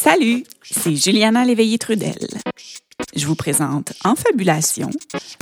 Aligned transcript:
Salut, 0.00 0.44
c'est 0.62 0.94
Juliana 0.94 1.44
Léveillé-Trudel. 1.44 2.28
Je 3.16 3.26
vous 3.26 3.34
présente 3.34 3.94
Enfabulation, 4.04 4.90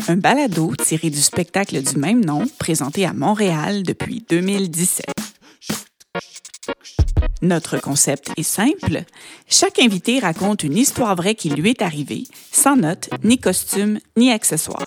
un 0.08 0.16
balado 0.16 0.72
tiré 0.82 1.10
du 1.10 1.20
spectacle 1.20 1.82
du 1.82 1.98
même 1.98 2.24
nom 2.24 2.46
présenté 2.58 3.04
à 3.04 3.12
Montréal 3.12 3.82
depuis 3.82 4.24
2017. 4.30 5.04
Notre 7.42 7.78
concept 7.78 8.30
est 8.38 8.42
simple. 8.42 9.02
Chaque 9.46 9.78
invité 9.78 10.20
raconte 10.20 10.62
une 10.62 10.78
histoire 10.78 11.14
vraie 11.16 11.34
qui 11.34 11.50
lui 11.50 11.68
est 11.68 11.82
arrivée, 11.82 12.24
sans 12.50 12.76
notes, 12.76 13.10
ni 13.24 13.36
costume, 13.36 13.98
ni 14.16 14.32
accessoires. 14.32 14.86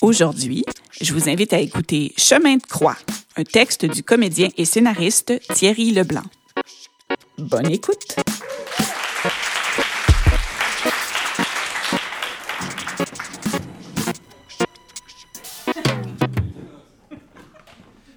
Aujourd'hui, 0.00 0.64
je 1.00 1.14
vous 1.14 1.28
invite 1.28 1.52
à 1.52 1.60
écouter 1.60 2.14
Chemin 2.16 2.56
de 2.56 2.66
croix, 2.66 2.98
un 3.36 3.44
texte 3.44 3.84
du 3.84 4.02
comédien 4.02 4.48
et 4.56 4.64
scénariste 4.64 5.40
Thierry 5.54 5.92
Leblanc. 5.92 6.24
Bonne 7.42 7.72
écoute! 7.72 8.14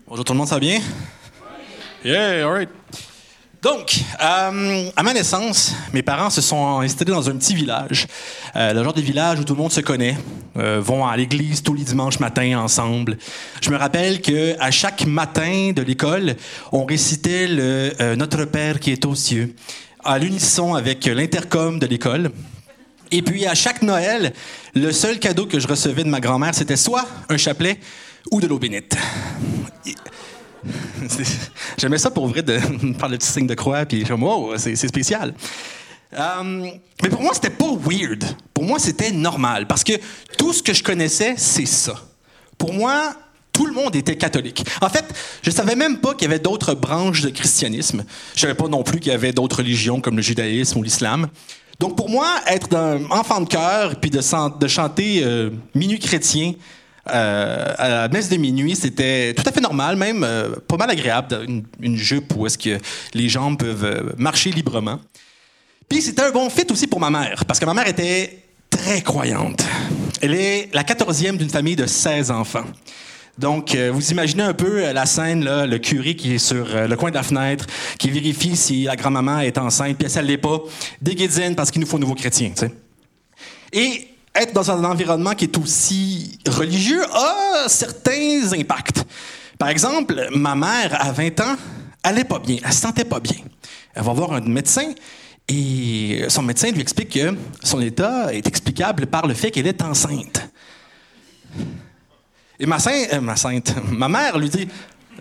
Bonjour 0.07 0.23
tout 0.23 0.33
le 0.33 0.37
monde, 0.37 0.47
ça 0.47 0.55
va 0.55 0.59
bien? 0.59 0.79
Yeah, 2.03 2.45
all 2.45 2.53
right. 2.53 2.69
Donc, 3.65 3.99
euh, 4.21 4.91
à 4.95 5.01
ma 5.01 5.11
naissance, 5.11 5.73
mes 5.91 6.03
parents 6.03 6.29
se 6.29 6.39
sont 6.39 6.81
installés 6.81 7.11
dans 7.11 7.27
un 7.31 7.35
petit 7.35 7.55
village, 7.55 8.05
euh, 8.55 8.73
le 8.73 8.83
genre 8.83 8.93
de 8.93 9.01
village 9.01 9.39
où 9.39 9.43
tout 9.43 9.55
le 9.55 9.59
monde 9.59 9.71
se 9.71 9.81
connaît, 9.81 10.15
euh, 10.55 10.79
vont 10.79 11.03
à 11.03 11.17
l'église 11.17 11.63
tous 11.63 11.73
les 11.73 11.83
dimanches 11.83 12.19
matins 12.19 12.59
ensemble. 12.59 13.17
Je 13.61 13.71
me 13.71 13.77
rappelle 13.77 14.21
que 14.21 14.55
à 14.59 14.69
chaque 14.69 15.07
matin 15.07 15.71
de 15.75 15.81
l'école, 15.81 16.35
on 16.71 16.85
récitait 16.85 17.47
le 17.47 17.91
euh, 17.99 18.15
Notre 18.15 18.45
Père 18.45 18.79
qui 18.79 18.91
est 18.91 19.03
aux 19.03 19.15
cieux 19.15 19.55
à 20.03 20.19
l'unisson 20.19 20.75
avec 20.75 21.03
l'intercom 21.07 21.79
de 21.79 21.87
l'école. 21.87 22.29
Et 23.09 23.23
puis 23.23 23.47
à 23.47 23.55
chaque 23.55 23.81
Noël, 23.81 24.33
le 24.75 24.91
seul 24.91 25.17
cadeau 25.17 25.47
que 25.47 25.59
je 25.59 25.67
recevais 25.67 26.03
de 26.03 26.09
ma 26.09 26.19
grand-mère, 26.19 26.53
c'était 26.53 26.77
soit 26.77 27.07
un 27.29 27.37
chapelet 27.37 27.79
ou 28.29 28.39
de 28.39 28.45
l'eau 28.45 28.59
bénite. 28.59 28.95
J'aimais 31.77 31.97
ça 31.97 32.11
pour 32.11 32.27
vrai 32.27 32.41
de 32.41 32.57
faire 32.57 33.09
le 33.09 33.17
petit 33.17 33.27
signe 33.27 33.47
de 33.47 33.55
croix, 33.55 33.85
puis 33.85 34.01
je 34.01 34.07
comme, 34.07 34.23
wow, 34.23 34.57
c'est 34.57 34.75
spécial. 34.75 35.33
Euh, 36.13 36.71
mais 37.01 37.09
pour 37.09 37.21
moi, 37.21 37.33
c'était 37.33 37.49
pas 37.49 37.71
weird. 37.83 38.23
Pour 38.53 38.63
moi, 38.63 38.79
c'était 38.79 39.11
normal, 39.11 39.67
parce 39.67 39.83
que 39.83 39.93
tout 40.37 40.53
ce 40.53 40.63
que 40.63 40.73
je 40.73 40.83
connaissais, 40.83 41.35
c'est 41.37 41.65
ça. 41.65 41.95
Pour 42.57 42.73
moi, 42.73 43.15
tout 43.51 43.65
le 43.65 43.73
monde 43.73 43.95
était 43.95 44.17
catholique. 44.17 44.65
En 44.81 44.89
fait, 44.89 45.05
je 45.41 45.49
savais 45.49 45.75
même 45.75 45.99
pas 45.99 46.13
qu'il 46.13 46.23
y 46.23 46.25
avait 46.25 46.39
d'autres 46.39 46.73
branches 46.73 47.21
de 47.21 47.29
christianisme. 47.29 48.03
Je 48.35 48.41
savais 48.41 48.53
pas 48.53 48.67
non 48.67 48.83
plus 48.83 48.99
qu'il 48.99 49.11
y 49.11 49.15
avait 49.15 49.31
d'autres 49.31 49.57
religions 49.57 50.01
comme 50.01 50.17
le 50.17 50.21
judaïsme 50.21 50.79
ou 50.79 50.83
l'islam. 50.83 51.27
Donc 51.79 51.95
pour 51.95 52.09
moi, 52.09 52.27
être 52.47 52.75
un 52.75 53.05
enfant 53.11 53.41
de 53.41 53.47
cœur 53.47 53.95
puis 53.99 54.09
de 54.09 54.21
chanter 54.67 55.21
euh, 55.23 55.51
minuit 55.73 55.99
chrétien 55.99 56.53
euh, 57.07 57.73
à 57.77 57.87
la 57.87 58.07
messe 58.07 58.29
de 58.29 58.37
minuit, 58.37 58.75
c'était 58.75 59.33
tout 59.33 59.43
à 59.45 59.51
fait 59.51 59.61
normal, 59.61 59.95
même 59.95 60.23
euh, 60.23 60.55
pas 60.67 60.77
mal 60.77 60.89
agréable, 60.89 61.45
une, 61.79 61.97
jupe 61.97 62.35
où 62.35 62.47
est-ce 62.47 62.57
que 62.57 62.79
les 63.13 63.29
jambes 63.29 63.57
peuvent 63.59 63.85
euh, 63.85 64.13
marcher 64.17 64.49
librement. 64.51 64.99
Puis 65.87 66.01
c'était 66.01 66.23
un 66.23 66.31
bon 66.31 66.49
fit 66.49 66.65
aussi 66.71 66.87
pour 66.87 66.99
ma 66.99 67.11
mère, 67.11 67.45
parce 67.45 67.59
que 67.59 67.65
ma 67.65 67.75
mère 67.75 67.87
était 67.87 68.39
très 68.71 69.01
croyante. 69.01 69.63
Elle 70.21 70.33
est 70.33 70.69
la 70.73 70.83
quatorzième 70.83 71.37
d'une 71.37 71.49
famille 71.49 71.75
de 71.75 71.85
16 71.85 72.31
enfants. 72.31 72.65
Donc, 73.37 73.75
vous 73.75 74.11
imaginez 74.11 74.43
un 74.43 74.53
peu 74.53 74.93
la 74.93 75.05
scène, 75.05 75.43
là, 75.43 75.67
le 75.67 75.77
curé 75.77 76.15
qui 76.15 76.35
est 76.35 76.37
sur 76.37 76.65
le 76.65 76.95
coin 76.95 77.09
de 77.09 77.15
la 77.15 77.23
fenêtre, 77.23 77.65
qui 77.99 78.09
vérifie 78.09 78.55
si 78.55 78.83
la 78.83 78.95
grand-maman 78.95 79.41
est 79.41 79.57
enceinte, 79.57 79.97
puis 79.97 80.09
si 80.09 80.17
elle 80.17 80.27
l'est 80.27 80.37
pas, 80.37 80.61
déguédine 81.01 81.53
parce 81.53 81.69
qu'il 81.69 81.81
nous 81.81 81.87
faut 81.87 81.97
un 81.97 81.99
nouveau 81.99 82.15
chrétien, 82.15 82.51
tu 82.51 82.61
sais. 82.61 82.71
Et 83.73 84.14
être 84.35 84.53
dans 84.53 84.69
un 84.69 84.83
environnement 84.83 85.33
qui 85.33 85.45
est 85.45 85.57
aussi 85.57 86.39
religieux 86.47 87.03
a 87.11 87.67
certains 87.67 88.53
impacts. 88.53 89.03
Par 89.57 89.69
exemple, 89.69 90.27
ma 90.35 90.55
mère, 90.55 90.97
à 90.99 91.11
20 91.11 91.39
ans, 91.41 91.55
n'est 92.13 92.23
pas 92.23 92.39
bien, 92.39 92.57
elle 92.63 92.73
se 92.73 92.81
sentait 92.81 93.05
pas 93.05 93.19
bien. 93.19 93.37
Elle 93.93 94.03
va 94.03 94.13
voir 94.13 94.33
un 94.33 94.41
médecin 94.41 94.93
et 95.47 96.25
son 96.27 96.41
médecin 96.41 96.71
lui 96.71 96.81
explique 96.81 97.09
que 97.09 97.35
son 97.63 97.81
état 97.81 98.33
est 98.33 98.47
explicable 98.47 99.07
par 99.07 99.27
le 99.27 99.33
fait 99.33 99.51
qu'elle 99.51 99.67
est 99.67 99.81
enceinte. 99.81 100.49
Et 102.59 102.65
ma, 102.65 102.79
sainte, 102.79 103.13
euh, 103.13 103.21
ma 103.21 103.35
sainte, 103.35 103.73
ma 103.91 104.09
mère 104.09 104.37
lui 104.37 104.49
dit 104.49 104.67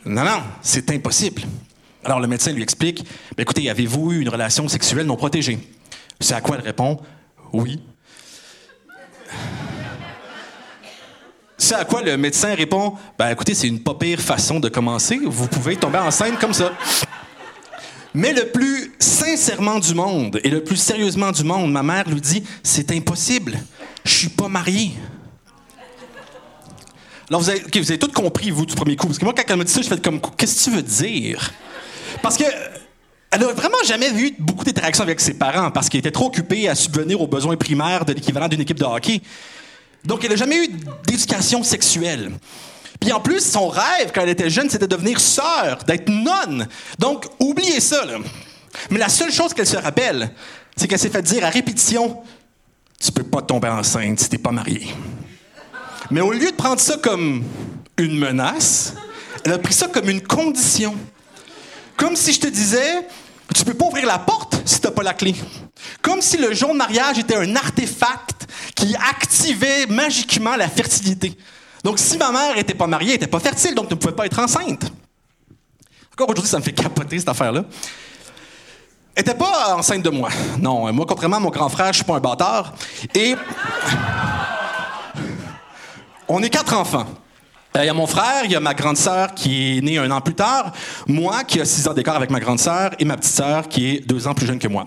Non, 0.04 0.24
non, 0.24 0.42
c'est 0.62 0.90
impossible. 0.90 1.42
Alors 2.04 2.20
le 2.20 2.26
médecin 2.26 2.52
lui 2.52 2.62
explique 2.62 3.04
Ben, 3.36 3.42
Écoutez, 3.42 3.68
avez-vous 3.68 4.12
eu 4.12 4.20
une 4.20 4.28
relation 4.28 4.68
sexuelle 4.68 5.06
non 5.06 5.16
protégée 5.16 5.58
C'est 6.20 6.34
à 6.34 6.40
quoi 6.40 6.56
elle 6.56 6.64
répond 6.64 7.00
Oui. 7.52 7.80
C'est 11.56 11.74
à 11.74 11.84
quoi 11.84 12.02
le 12.02 12.16
médecin 12.16 12.54
répond 12.54 12.94
Ben 13.18 13.30
écoutez, 13.30 13.54
c'est 13.54 13.68
une 13.68 13.80
pas 13.80 13.94
pire 13.94 14.20
façon 14.20 14.60
de 14.60 14.68
commencer. 14.68 15.18
Vous 15.24 15.48
pouvez 15.48 15.76
tomber 15.76 15.98
enceinte 15.98 16.38
comme 16.38 16.52
ça. 16.52 16.72
Mais 18.12 18.32
le 18.32 18.46
plus 18.46 18.92
sincèrement 18.98 19.80
du 19.80 19.94
monde 19.94 20.40
et 20.44 20.50
le 20.50 20.62
plus 20.62 20.76
sérieusement 20.76 21.32
du 21.32 21.42
monde, 21.42 21.72
ma 21.72 21.82
mère 21.82 22.08
lui 22.08 22.20
dit 22.20 22.44
C'est 22.62 22.92
impossible. 22.92 23.58
Je 24.04 24.12
suis 24.12 24.28
pas 24.28 24.48
mariée. 24.48 24.92
Alors, 27.30 27.40
vous 27.40 27.50
avez, 27.50 27.98
tout 27.98 28.12
compris, 28.12 28.50
vous, 28.50 28.66
du 28.66 28.74
premier 28.74 28.96
coup. 28.96 29.06
Parce 29.06 29.18
que 29.18 29.24
moi, 29.24 29.32
quand 29.34 29.44
elle 29.48 29.56
m'a 29.56 29.64
dit 29.64 29.72
ça, 29.72 29.80
je 29.80 29.88
fais 29.88 29.98
comme 29.98 30.20
Qu'est-ce 30.36 30.66
que 30.66 30.70
tu 30.70 30.76
veux 30.76 30.82
dire 30.82 31.52
Parce 32.22 32.36
que. 32.36 32.44
Elle 33.34 33.42
a 33.42 33.52
vraiment 33.52 33.82
jamais 33.84 34.10
eu 34.12 34.32
beaucoup 34.38 34.62
d'interactions 34.62 35.02
avec 35.02 35.18
ses 35.18 35.34
parents 35.34 35.72
parce 35.72 35.88
qu'elle 35.88 35.98
était 35.98 36.12
trop 36.12 36.26
occupée 36.26 36.68
à 36.68 36.76
subvenir 36.76 37.20
aux 37.20 37.26
besoins 37.26 37.56
primaires 37.56 38.04
de 38.04 38.12
l'équivalent 38.12 38.46
d'une 38.46 38.60
équipe 38.60 38.78
de 38.78 38.84
hockey. 38.84 39.22
Donc, 40.04 40.22
elle 40.22 40.30
n'a 40.30 40.36
jamais 40.36 40.64
eu 40.64 40.68
d'éducation 41.04 41.64
sexuelle. 41.64 42.30
Puis 43.00 43.10
en 43.10 43.18
plus, 43.18 43.40
son 43.40 43.66
rêve, 43.66 44.12
quand 44.14 44.20
elle 44.20 44.28
était 44.28 44.50
jeune, 44.50 44.70
c'était 44.70 44.86
de 44.86 44.94
devenir 44.94 45.18
sœur, 45.18 45.78
d'être 45.84 46.08
nonne. 46.08 46.68
Donc, 47.00 47.26
oubliez 47.40 47.80
ça, 47.80 48.04
là. 48.04 48.18
Mais 48.90 49.00
la 49.00 49.08
seule 49.08 49.32
chose 49.32 49.52
qu'elle 49.52 49.66
se 49.66 49.78
rappelle, 49.78 50.30
c'est 50.76 50.86
qu'elle 50.86 51.00
s'est 51.00 51.10
fait 51.10 51.22
dire 51.22 51.44
à 51.44 51.50
répétition 51.50 52.22
Tu 53.00 53.10
peux 53.10 53.24
pas 53.24 53.42
tomber 53.42 53.66
enceinte 53.66 54.20
si 54.20 54.28
t'es 54.28 54.38
pas 54.38 54.52
mariée. 54.52 54.94
Mais 56.12 56.20
au 56.20 56.30
lieu 56.30 56.52
de 56.52 56.56
prendre 56.56 56.80
ça 56.80 56.98
comme 56.98 57.42
une 57.96 58.16
menace, 58.16 58.94
elle 59.44 59.54
a 59.54 59.58
pris 59.58 59.74
ça 59.74 59.88
comme 59.88 60.08
une 60.08 60.22
condition. 60.22 60.94
Comme 61.96 62.14
si 62.14 62.32
je 62.32 62.40
te 62.40 62.46
disais, 62.46 63.04
tu 63.52 63.64
peux 63.64 63.74
pas 63.74 63.86
ouvrir 63.86 64.06
la 64.06 64.18
porte 64.18 64.56
si 64.64 64.80
t'as 64.80 64.90
pas 64.90 65.02
la 65.02 65.14
clé. 65.14 65.34
Comme 66.00 66.22
si 66.22 66.36
le 66.36 66.54
jour 66.54 66.72
de 66.72 66.78
mariage 66.78 67.18
était 67.18 67.36
un 67.36 67.56
artefact 67.56 68.46
qui 68.74 68.94
activait 68.96 69.86
magiquement 69.86 70.56
la 70.56 70.68
fertilité. 70.68 71.36
Donc 71.82 71.98
si 71.98 72.16
ma 72.16 72.32
mère 72.32 72.56
était 72.56 72.74
pas 72.74 72.86
mariée, 72.86 73.10
elle 73.10 73.16
était 73.16 73.26
pas 73.26 73.40
fertile, 73.40 73.74
donc 73.74 73.90
ne 73.90 73.94
pouvait 73.94 74.14
pas 74.14 74.26
être 74.26 74.38
enceinte. 74.38 74.90
Encore 76.12 76.30
aujourd'hui, 76.30 76.50
ça 76.50 76.58
me 76.58 76.62
fait 76.62 76.72
capoter 76.72 77.18
cette 77.18 77.28
affaire-là. 77.28 77.64
Elle 79.14 79.22
était 79.22 79.34
pas 79.34 79.76
enceinte 79.76 80.02
de 80.02 80.10
moi. 80.10 80.30
Non, 80.58 80.92
moi, 80.92 81.04
contrairement 81.06 81.36
à 81.36 81.40
mon 81.40 81.50
grand 81.50 81.68
frère, 81.68 81.88
je 81.88 81.96
suis 81.98 82.04
pas 82.04 82.16
un 82.16 82.20
bâtard. 82.20 82.72
Et 83.14 83.36
on 86.28 86.42
est 86.42 86.50
quatre 86.50 86.74
enfants. 86.74 87.06
Euh, 87.76 87.82
Il 87.82 87.86
y 87.86 87.90
a 87.90 87.94
mon 87.94 88.06
frère, 88.06 88.44
il 88.44 88.52
y 88.52 88.54
a 88.54 88.60
ma 88.60 88.72
grande 88.74 88.96
sœur 88.96 89.34
qui 89.34 89.78
est 89.78 89.80
née 89.80 89.98
un 89.98 90.08
an 90.12 90.20
plus 90.20 90.34
tard, 90.34 90.72
moi 91.08 91.42
qui 91.42 91.60
a 91.60 91.64
six 91.64 91.88
ans 91.88 91.92
d'écart 91.92 92.14
avec 92.14 92.30
ma 92.30 92.38
grande 92.38 92.60
sœur 92.60 92.92
et 93.00 93.04
ma 93.04 93.16
petite 93.16 93.32
sœur 93.32 93.68
qui 93.68 93.88
est 93.88 94.06
deux 94.06 94.28
ans 94.28 94.34
plus 94.34 94.46
jeune 94.46 94.60
que 94.60 94.68
moi. 94.68 94.86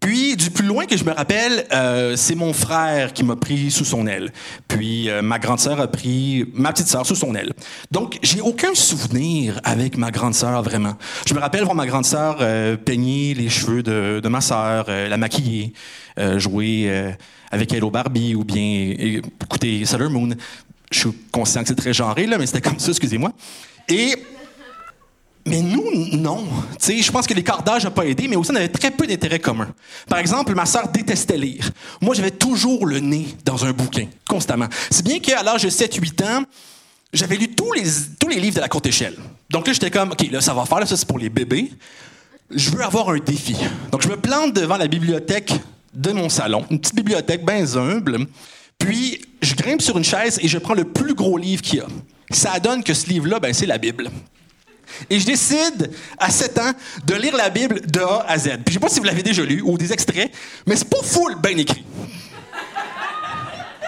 Puis, 0.00 0.36
du 0.36 0.50
plus 0.50 0.66
loin 0.66 0.84
que 0.86 0.96
je 0.96 1.04
me 1.04 1.12
rappelle, 1.12 1.66
euh, 1.72 2.16
c'est 2.16 2.34
mon 2.34 2.52
frère 2.52 3.12
qui 3.12 3.24
m'a 3.24 3.36
pris 3.36 3.70
sous 3.70 3.84
son 3.84 4.06
aile. 4.06 4.32
Puis, 4.68 5.08
euh, 5.10 5.20
ma 5.22 5.38
grande 5.38 5.58
sœur 5.58 5.80
a 5.80 5.88
pris 5.88 6.46
ma 6.52 6.72
petite 6.72 6.88
sœur 6.88 7.06
sous 7.06 7.14
son 7.14 7.34
aile. 7.34 7.52
Donc, 7.90 8.18
j'ai 8.22 8.40
aucun 8.40 8.74
souvenir 8.74 9.58
avec 9.64 9.96
ma 9.96 10.10
grande 10.10 10.34
sœur, 10.34 10.62
vraiment. 10.62 10.94
Je 11.26 11.34
me 11.34 11.40
rappelle 11.40 11.64
voir 11.64 11.74
ma 11.74 11.86
grande 11.86 12.04
sœur 12.04 12.38
euh, 12.40 12.76
peigner 12.76 13.34
les 13.34 13.48
cheveux 13.48 13.82
de, 13.82 14.20
de 14.22 14.28
ma 14.28 14.40
sœur, 14.40 14.86
euh, 14.88 15.08
la 15.08 15.16
maquiller, 15.16 15.72
jouer 16.36 17.14
avec 17.50 17.72
elle 17.74 17.84
au 17.84 17.90
Barbie 17.90 18.34
ou 18.34 18.42
bien 18.42 18.94
écouter 19.42 19.84
Sailor 19.84 20.10
Moon. 20.10 20.30
Je 20.90 21.00
suis 21.00 21.12
conscient 21.32 21.62
que 21.62 21.68
c'est 21.68 21.74
très 21.74 21.92
genré, 21.92 22.26
là, 22.26 22.38
mais 22.38 22.46
c'était 22.46 22.60
comme 22.60 22.78
ça, 22.78 22.90
excusez-moi. 22.90 23.32
Et 23.88 24.14
mais 25.46 25.62
nous, 25.62 25.84
non. 26.16 26.44
Je 26.84 27.10
pense 27.12 27.26
que 27.26 27.32
l'écart 27.32 27.62
d'âge 27.62 27.84
n'a 27.84 27.92
pas 27.92 28.04
aidé, 28.04 28.26
mais 28.26 28.34
aussi 28.34 28.50
on 28.50 28.56
avait 28.56 28.68
très 28.68 28.90
peu 28.90 29.06
d'intérêts 29.06 29.38
communs. 29.38 29.72
Par 30.08 30.18
exemple, 30.18 30.52
ma 30.56 30.66
sœur 30.66 30.88
détestait 30.88 31.38
lire. 31.38 31.70
Moi, 32.00 32.16
j'avais 32.16 32.32
toujours 32.32 32.84
le 32.84 32.98
nez 32.98 33.28
dans 33.44 33.64
un 33.64 33.70
bouquin, 33.70 34.08
constamment. 34.28 34.66
C'est 34.90 35.04
bien 35.04 35.20
qu'à 35.20 35.44
l'âge 35.44 35.62
de 35.62 35.70
7-8 35.70 36.24
ans, 36.24 36.42
j'avais 37.12 37.36
lu 37.36 37.54
tous 37.54 37.72
les, 37.72 37.84
tous 38.18 38.28
les 38.28 38.40
livres 38.40 38.56
de 38.56 38.60
la 38.60 38.68
courte 38.68 38.86
échelle. 38.86 39.14
Donc 39.48 39.68
là, 39.68 39.72
j'étais 39.72 39.90
comme, 39.90 40.10
OK, 40.10 40.28
là, 40.32 40.40
ça 40.40 40.52
va 40.52 40.66
faire, 40.66 40.80
là, 40.80 40.86
ça 40.86 40.96
c'est 40.96 41.06
pour 41.06 41.18
les 41.18 41.28
bébés. 41.28 41.70
Je 42.50 42.70
veux 42.70 42.82
avoir 42.82 43.10
un 43.10 43.18
défi. 43.18 43.56
Donc 43.92 44.02
je 44.02 44.08
me 44.08 44.16
plante 44.16 44.52
devant 44.52 44.76
la 44.76 44.88
bibliothèque 44.88 45.52
de 45.94 46.10
mon 46.10 46.28
salon, 46.28 46.66
une 46.70 46.80
petite 46.80 46.96
bibliothèque 46.96 47.46
bien 47.46 47.64
humble. 47.76 48.26
Puis 48.78 49.20
je 49.42 49.54
grimpe 49.54 49.82
sur 49.82 49.96
une 49.96 50.04
chaise 50.04 50.38
et 50.42 50.48
je 50.48 50.58
prends 50.58 50.74
le 50.74 50.84
plus 50.84 51.14
gros 51.14 51.38
livre 51.38 51.62
qu'il 51.62 51.78
y 51.78 51.82
a. 51.82 51.86
Ça 52.30 52.58
donne 52.60 52.82
que 52.82 52.94
ce 52.94 53.08
livre-là, 53.08 53.40
ben, 53.40 53.52
c'est 53.52 53.66
la 53.66 53.78
Bible. 53.78 54.10
Et 55.10 55.18
je 55.18 55.26
décide, 55.26 55.90
à 56.18 56.30
7 56.30 56.58
ans, 56.58 56.72
de 57.04 57.14
lire 57.14 57.36
la 57.36 57.50
Bible 57.50 57.80
de 57.86 58.00
A 58.00 58.24
à 58.28 58.38
Z. 58.38 58.48
Puis 58.64 58.68
je 58.68 58.72
sais 58.74 58.78
pas 58.78 58.88
si 58.88 58.98
vous 59.00 59.04
l'avez 59.04 59.22
déjà 59.22 59.42
lu 59.42 59.60
ou 59.62 59.76
des 59.76 59.92
extraits, 59.92 60.30
mais 60.66 60.76
c'est 60.76 60.88
pas 60.88 61.02
full 61.02 61.36
bien 61.40 61.56
écrit. 61.56 61.84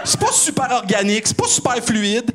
C'est 0.04 0.20
pas 0.20 0.32
super 0.32 0.70
organique, 0.70 1.26
c'est 1.26 1.36
pas 1.36 1.48
super 1.48 1.84
fluide. 1.84 2.30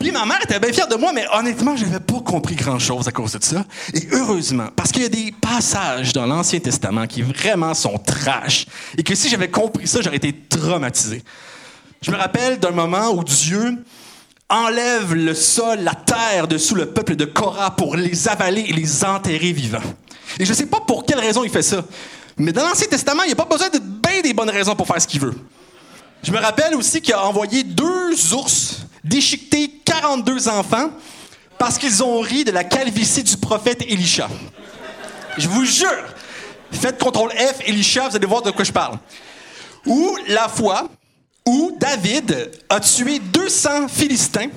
Puis 0.00 0.12
ma 0.12 0.24
mère 0.24 0.40
était 0.42 0.58
bien 0.58 0.72
fière 0.72 0.88
de 0.88 0.94
moi, 0.94 1.12
mais 1.12 1.26
honnêtement, 1.30 1.76
je 1.76 1.84
n'avais 1.84 2.00
pas 2.00 2.20
compris 2.20 2.54
grand-chose 2.54 3.06
à 3.06 3.12
cause 3.12 3.32
de 3.32 3.44
ça. 3.44 3.66
Et 3.92 4.08
heureusement, 4.12 4.68
parce 4.74 4.92
qu'il 4.92 5.02
y 5.02 5.04
a 5.04 5.10
des 5.10 5.30
passages 5.38 6.14
dans 6.14 6.24
l'Ancien 6.24 6.58
Testament 6.58 7.06
qui 7.06 7.20
vraiment 7.20 7.74
sont 7.74 7.98
trash, 7.98 8.64
et 8.96 9.02
que 9.02 9.14
si 9.14 9.28
j'avais 9.28 9.50
compris 9.50 9.86
ça, 9.86 10.00
j'aurais 10.00 10.16
été 10.16 10.34
traumatisé. 10.48 11.22
Je 12.00 12.10
me 12.10 12.16
rappelle 12.16 12.58
d'un 12.58 12.70
moment 12.70 13.10
où 13.10 13.22
Dieu 13.22 13.76
enlève 14.48 15.12
le 15.12 15.34
sol, 15.34 15.80
la 15.80 15.94
terre 15.94 16.48
dessous 16.48 16.76
le 16.76 16.86
peuple 16.86 17.14
de 17.14 17.26
Korah 17.26 17.76
pour 17.76 17.94
les 17.94 18.26
avaler 18.26 18.62
et 18.62 18.72
les 18.72 19.04
enterrer 19.04 19.52
vivants. 19.52 19.78
Et 20.38 20.46
je 20.46 20.50
ne 20.50 20.56
sais 20.56 20.66
pas 20.66 20.80
pour 20.80 21.04
quelle 21.04 21.20
raison 21.20 21.44
il 21.44 21.50
fait 21.50 21.60
ça. 21.60 21.84
Mais 22.38 22.52
dans 22.52 22.66
l'Ancien 22.66 22.86
Testament, 22.86 23.24
il 23.24 23.26
n'y 23.26 23.32
a 23.32 23.36
pas 23.36 23.44
besoin 23.44 23.68
de 23.68 23.78
bien 23.78 24.22
des 24.22 24.32
bonnes 24.32 24.48
raisons 24.48 24.74
pour 24.74 24.86
faire 24.86 25.00
ce 25.02 25.06
qu'il 25.06 25.20
veut. 25.20 25.34
Je 26.22 26.32
me 26.32 26.38
rappelle 26.38 26.74
aussi 26.74 27.02
qu'il 27.02 27.12
a 27.12 27.26
envoyé 27.26 27.64
deux 27.64 28.32
ours 28.32 28.79
déchiqueter 29.04 29.70
42 29.84 30.48
enfants 30.48 30.90
parce 31.58 31.78
qu'ils 31.78 32.02
ont 32.02 32.20
ri 32.20 32.44
de 32.44 32.50
la 32.50 32.64
calvitie 32.64 33.22
du 33.22 33.36
prophète 33.36 33.82
Elisha. 33.82 34.28
Je 35.36 35.48
vous 35.48 35.64
jure, 35.64 36.04
faites 36.72 36.98
contrôle 36.98 37.30
F, 37.30 37.60
Elisha, 37.66 38.08
vous 38.08 38.16
allez 38.16 38.26
voir 38.26 38.42
de 38.42 38.50
quoi 38.50 38.64
je 38.64 38.72
parle. 38.72 38.98
Ou 39.86 40.16
la 40.28 40.48
fois 40.48 40.88
où 41.46 41.76
David 41.78 42.50
a 42.68 42.80
tué 42.80 43.18
200 43.18 43.88
Philistins 43.88 44.48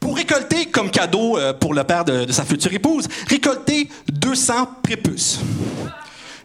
pour 0.00 0.16
récolter 0.16 0.66
comme 0.66 0.90
cadeau 0.90 1.36
euh, 1.36 1.52
pour 1.52 1.74
le 1.74 1.84
père 1.84 2.04
de, 2.04 2.24
de 2.24 2.32
sa 2.32 2.44
future 2.44 2.72
épouse, 2.72 3.08
récolter 3.26 3.88
200 4.12 4.68
prépuces. 4.82 5.40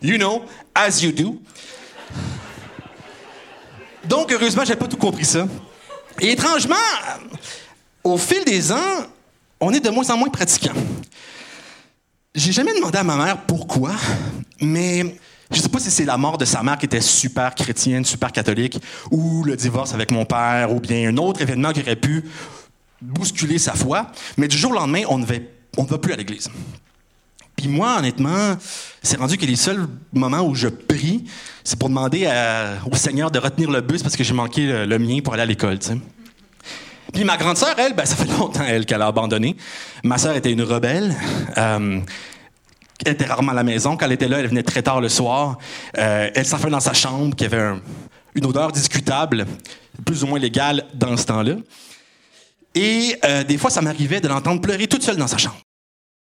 You 0.02 0.18
know, 0.18 0.44
as 0.76 1.02
you 1.02 1.12
do. 1.12 1.40
Donc, 4.04 4.32
heureusement, 4.32 4.66
j'ai 4.66 4.76
pas 4.76 4.88
tout 4.88 4.98
compris 4.98 5.24
ça. 5.24 5.48
Et 6.20 6.32
étrangement, 6.32 6.76
au 8.04 8.18
fil 8.18 8.44
des 8.46 8.72
ans, 8.72 9.08
on 9.60 9.72
est 9.72 9.80
de 9.80 9.90
moins 9.90 10.10
en 10.10 10.18
moins 10.18 10.30
pratiquants. 10.30 10.74
J'ai 12.36 12.52
jamais 12.52 12.74
demandé 12.74 12.98
à 12.98 13.04
ma 13.04 13.16
mère 13.16 13.42
pourquoi, 13.46 13.92
mais 14.60 15.18
je 15.52 15.60
sais 15.62 15.70
pas 15.70 15.80
si 15.80 15.92
c'est 15.92 16.06
la 16.06 16.18
mort 16.18 16.38
de 16.38 16.46
sa 16.46 16.64
mère 16.64 16.78
qui 16.78 16.86
était 16.86 17.02
super 17.02 17.54
chrétienne, 17.54 18.04
super 18.06 18.32
catholique, 18.32 18.80
ou 19.12 19.44
le 19.44 19.56
divorce 19.56 19.94
avec 19.94 20.12
mon 20.12 20.26
père, 20.26 20.72
ou 20.72 20.80
bien 20.80 21.10
un 21.10 21.18
autre 21.18 21.42
événement 21.42 21.72
qui 21.72 21.82
aurait 21.82 21.96
pu 21.96 22.24
bousculer 23.02 23.60
sa 23.60 23.74
foi, 23.74 24.08
mais 24.38 24.48
du 24.48 24.58
jour 24.58 24.72
au 24.72 24.76
lendemain, 24.76 25.04
on 25.10 25.20
ne 25.20 25.26
va, 25.26 25.36
on 25.78 25.84
ne 25.84 25.88
va 25.88 25.98
plus 25.98 26.14
à 26.14 26.16
l'église. 26.16 26.50
Puis 27.56 27.68
moi, 27.68 27.98
honnêtement, 28.00 28.58
c'est 29.04 29.18
rendu 29.18 29.38
que 29.38 29.46
les 29.46 29.56
seuls 29.58 29.86
moments 30.14 30.42
où 30.42 30.56
je 30.56 30.70
prie, 30.70 31.26
c'est 31.64 31.78
pour 31.78 31.90
demander 31.90 32.28
au 32.90 32.96
Seigneur 32.96 33.30
de 33.30 33.38
retenir 33.38 33.70
le 33.70 33.82
bus 33.82 34.02
parce 34.02 34.16
que 34.16 34.24
j'ai 34.24 34.34
manqué 34.34 34.86
le, 34.86 34.98
mien 35.00 35.20
pour 35.22 35.34
aller 35.34 35.44
à 35.44 35.46
l'école. 35.46 35.78
Puis 37.14 37.24
ma 37.24 37.38
grande 37.38 37.58
sœur, 37.58 37.76
elle, 37.78 37.94
ben, 37.94 38.06
ça 38.06 38.16
fait 38.16 38.26
longtemps, 38.40 38.64
elle, 38.68 38.86
qu'elle 38.86 39.02
a 39.02 39.08
abandonné. 39.08 39.56
Ma 40.04 40.18
sœur 40.18 40.36
était 40.36 40.52
une 40.52 40.64
rebelle. 40.64 41.16
Euh, 41.58 42.00
elle 43.06 43.12
était 43.14 43.26
rarement 43.26 43.52
à 43.52 43.56
la 43.56 43.64
maison. 43.64 43.98
Quand 43.98 44.06
elle 44.06 44.14
était 44.14 44.28
là, 44.28 44.40
elle 44.40 44.48
venait 44.48 44.64
très 44.64 44.82
tard 44.82 45.00
le 45.00 45.10
soir. 45.10 45.58
Euh, 45.98 46.30
elle 46.34 46.46
s'enfermait 46.46 46.72
dans 46.72 46.80
sa 46.80 46.94
chambre, 46.94 47.36
qui 47.36 47.46
avait 47.46 47.60
un- 47.60 47.82
une 48.36 48.46
odeur 48.46 48.72
discutable, 48.72 49.46
plus 50.06 50.24
ou 50.24 50.28
moins 50.28 50.40
légale 50.40 50.86
dans 50.94 51.16
ce 51.18 51.26
temps-là. 51.26 51.56
Et 52.74 53.16
euh, 53.26 53.44
des 53.44 53.58
fois, 53.58 53.70
ça 53.70 53.82
m'arrivait 53.82 54.22
de 54.22 54.28
l'entendre 54.28 54.62
pleurer 54.62 54.88
toute 54.88 55.04
seule 55.04 55.18
dans 55.18 55.28
sa 55.28 55.38
chambre. 55.38 55.60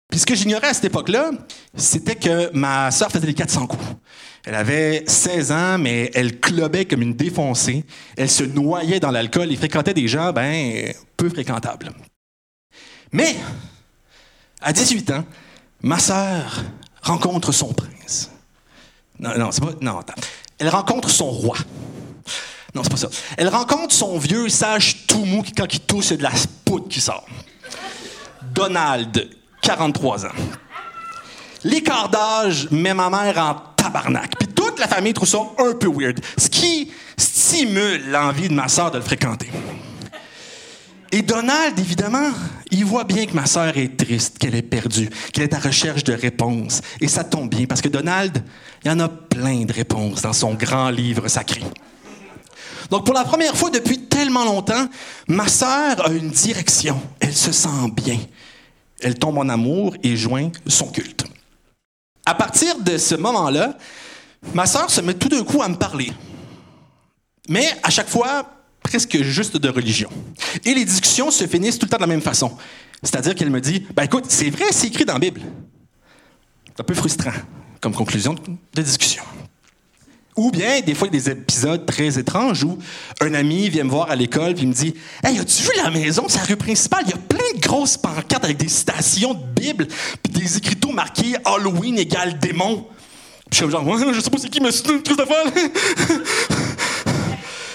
Puis 0.10 0.20
ce 0.20 0.26
que 0.26 0.36
j'ignorais 0.36 0.68
à 0.68 0.74
cette 0.74 0.86
époque-là, 0.86 1.32
c'était 1.76 2.16
que 2.16 2.52
ma 2.54 2.92
sœur 2.92 3.12
faisait 3.12 3.28
les 3.28 3.34
400 3.34 3.68
coups. 3.68 3.84
Elle 4.46 4.56
avait 4.56 5.04
16 5.08 5.52
ans, 5.52 5.78
mais 5.80 6.12
elle 6.14 6.40
clubait 6.40 6.86
comme 6.86 7.02
une 7.02 7.16
défoncée. 7.16 7.84
Elle 8.16 8.30
se 8.30 8.44
noyait 8.44 9.00
dans 9.00 9.12
l'alcool 9.12 9.52
et 9.52 9.56
fréquentait 9.56 9.94
des 9.94 10.08
gens, 10.08 10.32
ben, 10.32 10.94
peu 11.18 11.30
fréquentables. 11.30 11.92
Mais, 13.12 13.36
à 14.62 14.72
18 14.72 15.12
ans, 15.12 15.26
ma 15.82 15.98
sœur 15.98 16.64
rencontre 17.02 17.52
son 17.52 17.74
prince. 17.74 18.30
Non, 19.20 19.38
non, 19.38 19.52
c'est 19.52 19.64
pas. 19.64 19.74
Non, 19.82 20.00
attends. 20.00 20.22
Elle 20.60 20.70
rencontre 20.70 21.10
son 21.10 21.30
roi. 21.30 21.58
Non, 22.74 22.84
c'est 22.84 22.92
pas 22.92 22.98
ça. 22.98 23.10
Elle 23.38 23.48
rencontre 23.48 23.94
son 23.94 24.18
vieux 24.18 24.50
sage 24.50 25.08
tout 25.08 25.24
mou 25.24 25.42
qui, 25.42 25.54
quand 25.54 25.74
il 25.74 25.80
tousse, 25.80 26.12
a 26.12 26.18
de 26.18 26.24
la 26.24 26.32
poudre 26.66 26.88
qui 26.90 27.00
sort. 27.00 27.26
Donald, 28.54 29.30
43 29.66 30.28
ans. 30.28 30.30
L'écart 31.64 32.10
d'âge 32.10 32.70
met 32.70 32.94
ma 32.94 33.10
mère 33.10 33.38
en 33.40 33.56
tabarnak. 33.76 34.38
Puis 34.38 34.48
toute 34.50 34.80
la 34.80 34.88
famille 34.88 35.14
trouve 35.14 35.28
ça 35.28 35.40
un 35.58 35.74
peu 35.74 35.88
weird. 35.88 36.20
Ce 36.38 36.48
qui 36.48 36.92
stimule 37.18 38.12
l'envie 38.12 38.48
de 38.48 38.54
ma 38.54 38.68
sœur 38.68 38.92
de 38.92 39.00
le 39.00 39.04
fréquenter. 39.04 39.50
Et 41.12 41.24
Donald, 41.24 41.80
évidemment, 41.80 42.30
il 42.70 42.86
voit 42.86 43.06
bien 43.06 43.26
que 43.26 43.34
ma 43.34 43.48
sœur 43.48 43.76
est 43.76 43.98
triste, 43.98 44.38
qu'elle 44.38 44.54
est 44.54 44.62
perdue, 44.62 45.10
qu'elle 45.34 45.46
est 45.46 45.54
à 45.56 45.60
recherche 45.60 46.04
de 46.04 46.14
réponses. 46.14 46.82
Et 47.02 47.08
ça 47.08 47.24
tombe 47.24 47.50
bien, 47.50 47.66
parce 47.66 47.82
que 47.82 47.90
Donald, 47.90 48.44
il 48.84 48.90
y 48.90 48.92
en 48.92 49.00
a 49.00 49.10
plein 49.10 49.66
de 49.66 49.74
réponses 49.74 50.22
dans 50.22 50.34
son 50.34 50.54
grand 50.54 50.92
livre 50.92 51.28
sacré. 51.28 51.62
Donc, 52.92 53.06
pour 53.06 53.16
la 53.16 53.24
première 53.24 53.56
fois 53.56 53.72
depuis 53.72 54.02
tellement 54.02 54.46
longtemps, 54.46 54.88
ma 55.28 55.48
sœur 55.48 56.06
a 56.06 56.10
une 56.10 56.30
direction. 56.30 57.02
Elle 57.20 57.34
se 57.34 57.52
sent 57.52 57.92
bien. 57.96 58.20
Elle 59.02 59.16
tombe 59.16 59.38
en 59.38 59.50
amour 59.50 59.96
et 60.04 60.16
joint 60.16 60.52
son 60.68 60.88
culte. 60.88 61.26
À 62.26 62.34
partir 62.34 62.80
de 62.80 62.98
ce 62.98 63.16
moment-là, 63.16 63.78
ma 64.54 64.66
sœur 64.66 64.90
se 64.90 65.02
met 65.02 65.14
tout 65.14 65.30
d'un 65.30 65.44
coup 65.44 65.62
à 65.62 65.68
me 65.68 65.76
parler. 65.76 66.12
Mais 67.50 67.68
à 67.84 67.90
chaque 67.90 68.10
fois, 68.10 68.50
presque 68.82 69.22
juste 69.22 69.58
de 69.58 69.70
religion. 69.70 70.10
Et 70.64 70.74
les 70.74 70.86
discussions 70.86 71.30
se 71.32 71.46
finissent 71.46 71.78
tout 71.78 71.86
le 71.86 71.90
temps 71.90 71.98
de 71.98 72.02
la 72.04 72.08
même 72.08 72.22
façon. 72.22 72.58
C'est-à-dire 73.04 73.36
qu'elle 73.36 73.50
me 73.50 73.62
dit 73.62 73.86
Ben 73.94 74.04
écoute, 74.04 74.26
c'est 74.30 74.50
vrai, 74.50 74.66
c'est 74.72 74.88
écrit 74.88 75.06
dans 75.06 75.14
la 75.14 75.20
Bible. 75.20 75.42
C'est 76.68 76.82
un 76.82 76.84
peu 76.84 76.94
frustrant 76.94 77.34
comme 77.82 77.94
conclusion 77.94 78.36
de 78.74 78.82
discussion. 78.82 79.24
Ou 80.38 80.52
bien, 80.52 80.82
des 80.82 80.94
fois, 80.96 81.08
il 81.08 81.16
y 81.16 81.18
a 81.18 81.22
des 81.22 81.30
épisodes 81.32 81.86
très 81.86 82.20
étranges 82.20 82.64
où 82.64 82.78
un 83.22 83.34
ami 83.34 83.70
vient 83.70 83.86
me 83.86 83.90
voir 83.90 84.12
à 84.12 84.18
l'école 84.18 84.60
et 84.60 84.66
me 84.66 84.74
dit 84.74 84.94
Hey, 85.24 85.40
as-tu 85.40 85.64
vu 85.64 85.70
la 85.78 85.90
maison, 85.90 86.26
c'est 86.28 86.40
la 86.40 86.44
rue 86.44 86.58
principale? 86.58 87.04
Il 87.06 87.12
y 87.12 87.14
a 87.14 87.18
plein 87.18 87.54
de 87.56 87.62
grosses 87.62 87.96
pancartes 87.96 88.44
avec 88.44 88.58
des 88.58 88.68
citations 88.68 89.34
de 89.34 89.62
Bible 89.62 89.88
puis 90.22 90.34
des 90.34 90.58
écriteaux 90.58 90.92
marqués 90.92 91.36
Halloween 91.46 91.98
égale 91.98 92.38
démon. 92.38 92.86
Puis 93.50 93.60
je 93.62 93.66
suis 93.66 93.74
comme 93.74 93.86
genre 93.88 94.14
Je 94.14 94.20
sais 94.20 94.30
pas 94.30 94.38
c'est 94.38 94.50
qui, 94.50 94.60
mais 94.60 94.72
c'est 94.72 94.90
une 94.90 95.02
folle. 95.06 95.26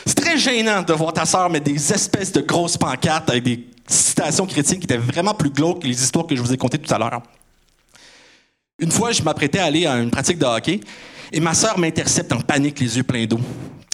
C'est 0.06 0.14
très 0.16 0.38
gênant 0.38 0.82
de 0.82 0.92
voir 0.92 1.12
ta 1.12 1.24
sœur 1.24 1.48
mettre 1.50 1.66
des 1.66 1.92
espèces 1.92 2.32
de 2.32 2.40
grosses 2.40 2.76
pancartes 2.76 3.30
avec 3.30 3.44
des 3.44 3.64
citations 3.86 4.46
chrétiennes 4.46 4.80
qui 4.80 4.84
étaient 4.84 4.96
vraiment 4.96 5.34
plus 5.34 5.50
glauques 5.50 5.82
que 5.82 5.86
les 5.86 6.02
histoires 6.02 6.26
que 6.26 6.34
je 6.34 6.42
vous 6.42 6.52
ai 6.52 6.56
contées 6.56 6.78
tout 6.78 6.92
à 6.92 6.98
l'heure. 6.98 7.22
Une 8.80 8.90
fois, 8.90 9.12
je 9.12 9.22
m'apprêtais 9.22 9.58
à 9.58 9.66
aller 9.66 9.86
à 9.86 9.96
une 9.98 10.10
pratique 10.10 10.38
de 10.38 10.46
hockey 10.46 10.80
et 11.32 11.40
ma 11.40 11.54
sœur 11.54 11.78
m'intercepte 11.78 12.32
en 12.32 12.40
panique, 12.40 12.80
les 12.80 12.96
yeux 12.96 13.02
pleins 13.02 13.26
d'eau. 13.26 13.40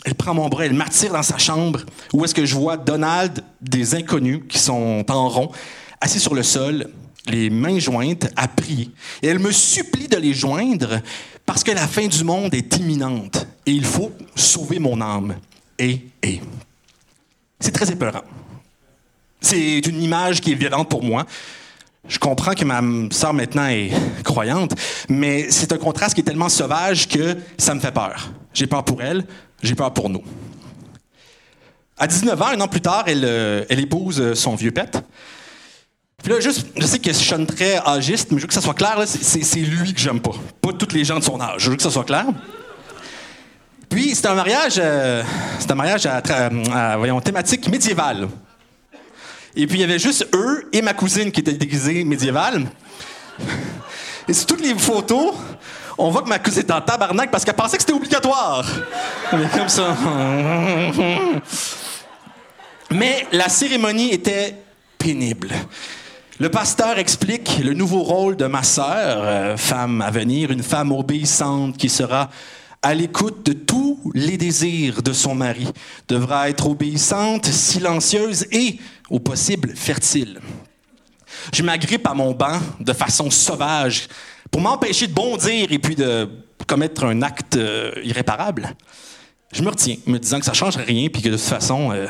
Elle 0.05 0.15
prend 0.15 0.35
mon 0.35 0.49
bras, 0.49 0.67
elle 0.67 0.73
m'attire 0.73 1.13
dans 1.13 1.23
sa 1.23 1.39
chambre 1.39 1.81
où 2.13 2.25
est-ce 2.25 2.35
que 2.35 2.47
je 2.47 2.55
vois 2.55 2.77
Donald, 2.77 3.43
des 3.61 3.95
inconnus 3.95 4.43
qui 4.49 4.59
sont 4.59 5.05
en 5.09 5.29
rond, 5.29 5.51
assis 6.01 6.21
sur 6.21 6.35
le 6.35 6.43
sol, 6.43 6.89
les 7.27 7.51
mains 7.51 7.79
jointes, 7.79 8.31
à 8.37 8.47
prier. 8.47 8.91
Et 9.23 9.27
elle 9.27 9.41
me 9.41 9.51
supplie 9.51 10.09
de 10.09 10.17
les 10.17 10.33
joindre 10.33 11.01
parce 11.45 11.65
que 11.65 11.73
la 11.73 11.87
fin 11.87 12.07
du 12.07 12.25
monde 12.25 12.55
est 12.55 12.77
imminente 12.77 13.47
et 13.67 13.73
il 13.73 13.85
faut 13.85 14.13
sauver 14.35 14.79
mon 14.79 15.01
âme. 15.01 15.37
Et, 15.79 16.03
et. 16.23 16.41
C'est 17.59 17.73
très 17.73 17.91
épeurant. 17.91 18.25
C'est 19.41 19.79
une 19.79 20.03
image 20.03 20.41
qui 20.41 20.53
est 20.53 20.57
violente 20.57 20.89
pour 20.89 21.03
moi. 21.03 21.27
Je 22.09 22.19
comprends 22.19 22.55
que 22.55 22.65
ma 22.65 22.81
sœur 23.11 23.35
maintenant 23.35 23.67
est 23.67 23.91
croyante, 24.23 24.73
mais 25.09 25.51
c'est 25.51 25.73
un 25.73 25.79
contraste 25.79 26.15
qui 26.15 26.21
est 26.21 26.25
tellement 26.25 26.49
sauvage 26.49 27.09
que 27.09 27.37
ça 27.59 27.75
me 27.75 27.81
fait 27.81 27.93
peur. 27.93 28.31
J'ai 28.55 28.67
peur 28.67 28.85
pour 28.85 29.03
elle, 29.03 29.25
j'ai 29.63 29.75
peur 29.75 29.93
pour 29.93 30.09
nous. 30.09 30.23
À 31.99 32.07
19 32.07 32.41
ans, 32.41 32.47
un 32.49 32.61
an 32.61 32.69
plus 32.69 32.81
tard, 32.81 33.05
elle, 33.07 33.25
euh, 33.25 33.65
épouse 33.71 34.21
euh, 34.21 34.35
son 34.35 34.55
vieux 34.55 34.71
pet. 34.71 35.03
Puis 36.23 36.33
là, 36.33 36.41
juste, 36.41 36.67
je 36.77 36.87
sais 36.87 36.99
que 36.99 37.13
je 37.13 37.19
sonne 37.19 37.47
très 37.47 37.79
âgiste, 37.79 38.31
mais 38.31 38.39
je 38.39 38.43
veux 38.43 38.49
que 38.49 38.55
ça 38.55 38.61
soit 38.61 38.75
clair, 38.75 39.03
c'est- 39.07 39.61
lui 39.61 39.95
que 39.95 40.01
j'aime 40.01 40.21
pas. 40.21 40.33
Pas 40.61 40.73
toutes 40.73 40.93
les 40.93 41.05
gens 41.05 41.19
de 41.19 41.25
son 41.25 41.41
âge. 41.41 41.63
Je 41.63 41.71
veux 41.71 41.77
que 41.77 41.83
ça 41.83 41.91
soit 41.91 42.05
clair. 42.05 42.27
Puis, 43.89 44.15
c'est 44.15 44.27
un 44.27 44.35
mariage, 44.35 44.75
euh, 44.79 45.23
un 45.69 45.75
mariage 45.75 46.07
à, 46.07 46.21
thématique 47.21 47.69
médiévale. 47.69 48.29
Et 49.57 49.67
puis, 49.67 49.79
il 49.79 49.81
y 49.81 49.85
avait 49.85 49.99
juste 49.99 50.29
eux 50.35 50.69
et 50.73 50.83
ma 50.83 50.93
cousine 50.93 51.33
qui 51.33 51.41
étaient 51.41 51.53
déguisés 51.53 52.05
médiévales. 52.05 52.67
Et 54.29 54.33
sur 54.33 54.47
toutes 54.47 54.61
les 54.61 54.75
photos, 54.75 55.33
on 55.97 56.11
voit 56.11 56.23
que 56.23 56.29
ma 56.29 56.39
cousine 56.39 56.61
est 56.61 56.71
en 56.71 56.81
tabarnak 56.81 57.31
parce 57.31 57.45
qu'elle 57.45 57.55
pensait 57.55 57.77
que 57.77 57.83
c'était 57.83 57.95
obligatoire. 57.95 58.67
Est 59.33 59.57
comme 59.59 59.69
ça. 59.69 59.97
Mais 62.91 63.27
la 63.33 63.49
cérémonie 63.49 64.13
était 64.13 64.57
pénible. 64.99 65.51
Le 66.39 66.51
pasteur 66.51 66.99
explique 66.99 67.61
le 67.65 67.73
nouveau 67.73 68.03
rôle 68.03 68.37
de 68.37 68.45
ma 68.45 68.63
sœur, 68.63 69.23
euh, 69.23 69.57
femme 69.57 70.03
à 70.03 70.11
venir, 70.11 70.51
une 70.51 70.63
femme 70.63 70.93
obéissante 70.93 71.79
qui 71.79 71.89
sera 71.89 72.29
à 72.83 72.95
l'écoute 72.95 73.45
de 73.45 73.53
tous 73.53 74.13
les 74.15 74.37
désirs 74.37 75.03
de 75.03 75.13
son 75.13 75.35
mari, 75.35 75.67
devra 76.09 76.49
être 76.49 76.69
obéissante, 76.69 77.47
silencieuse 77.47 78.47
et, 78.53 78.79
au 79.11 79.19
possible, 79.19 79.75
fertile. 79.75 80.41
Je 81.53 81.63
m'agrippe 81.63 82.07
à 82.07 82.15
mon 82.15 82.33
banc 82.33 82.61
de 82.81 82.93
façon 82.93 83.31
sauvage 83.31 84.09
pour 84.51 84.61
m'empêcher 84.61 85.07
de 85.07 85.13
bondir 85.13 85.71
et 85.71 85.79
puis 85.79 85.95
de 85.95 86.29
commettre 86.67 87.05
un 87.05 87.23
acte 87.23 87.57
euh, 87.57 87.93
irréparable. 88.03 88.75
Je 89.53 89.63
me 89.63 89.69
retiens, 89.69 89.97
me 90.07 90.19
disant 90.19 90.39
que 90.39 90.45
ça 90.45 90.53
ne 90.53 90.57
changerait 90.57 90.85
rien 90.85 91.09
puis 91.09 91.23
que 91.23 91.29
de 91.29 91.37
toute 91.37 91.47
façon, 91.47 91.93
euh, 91.93 92.07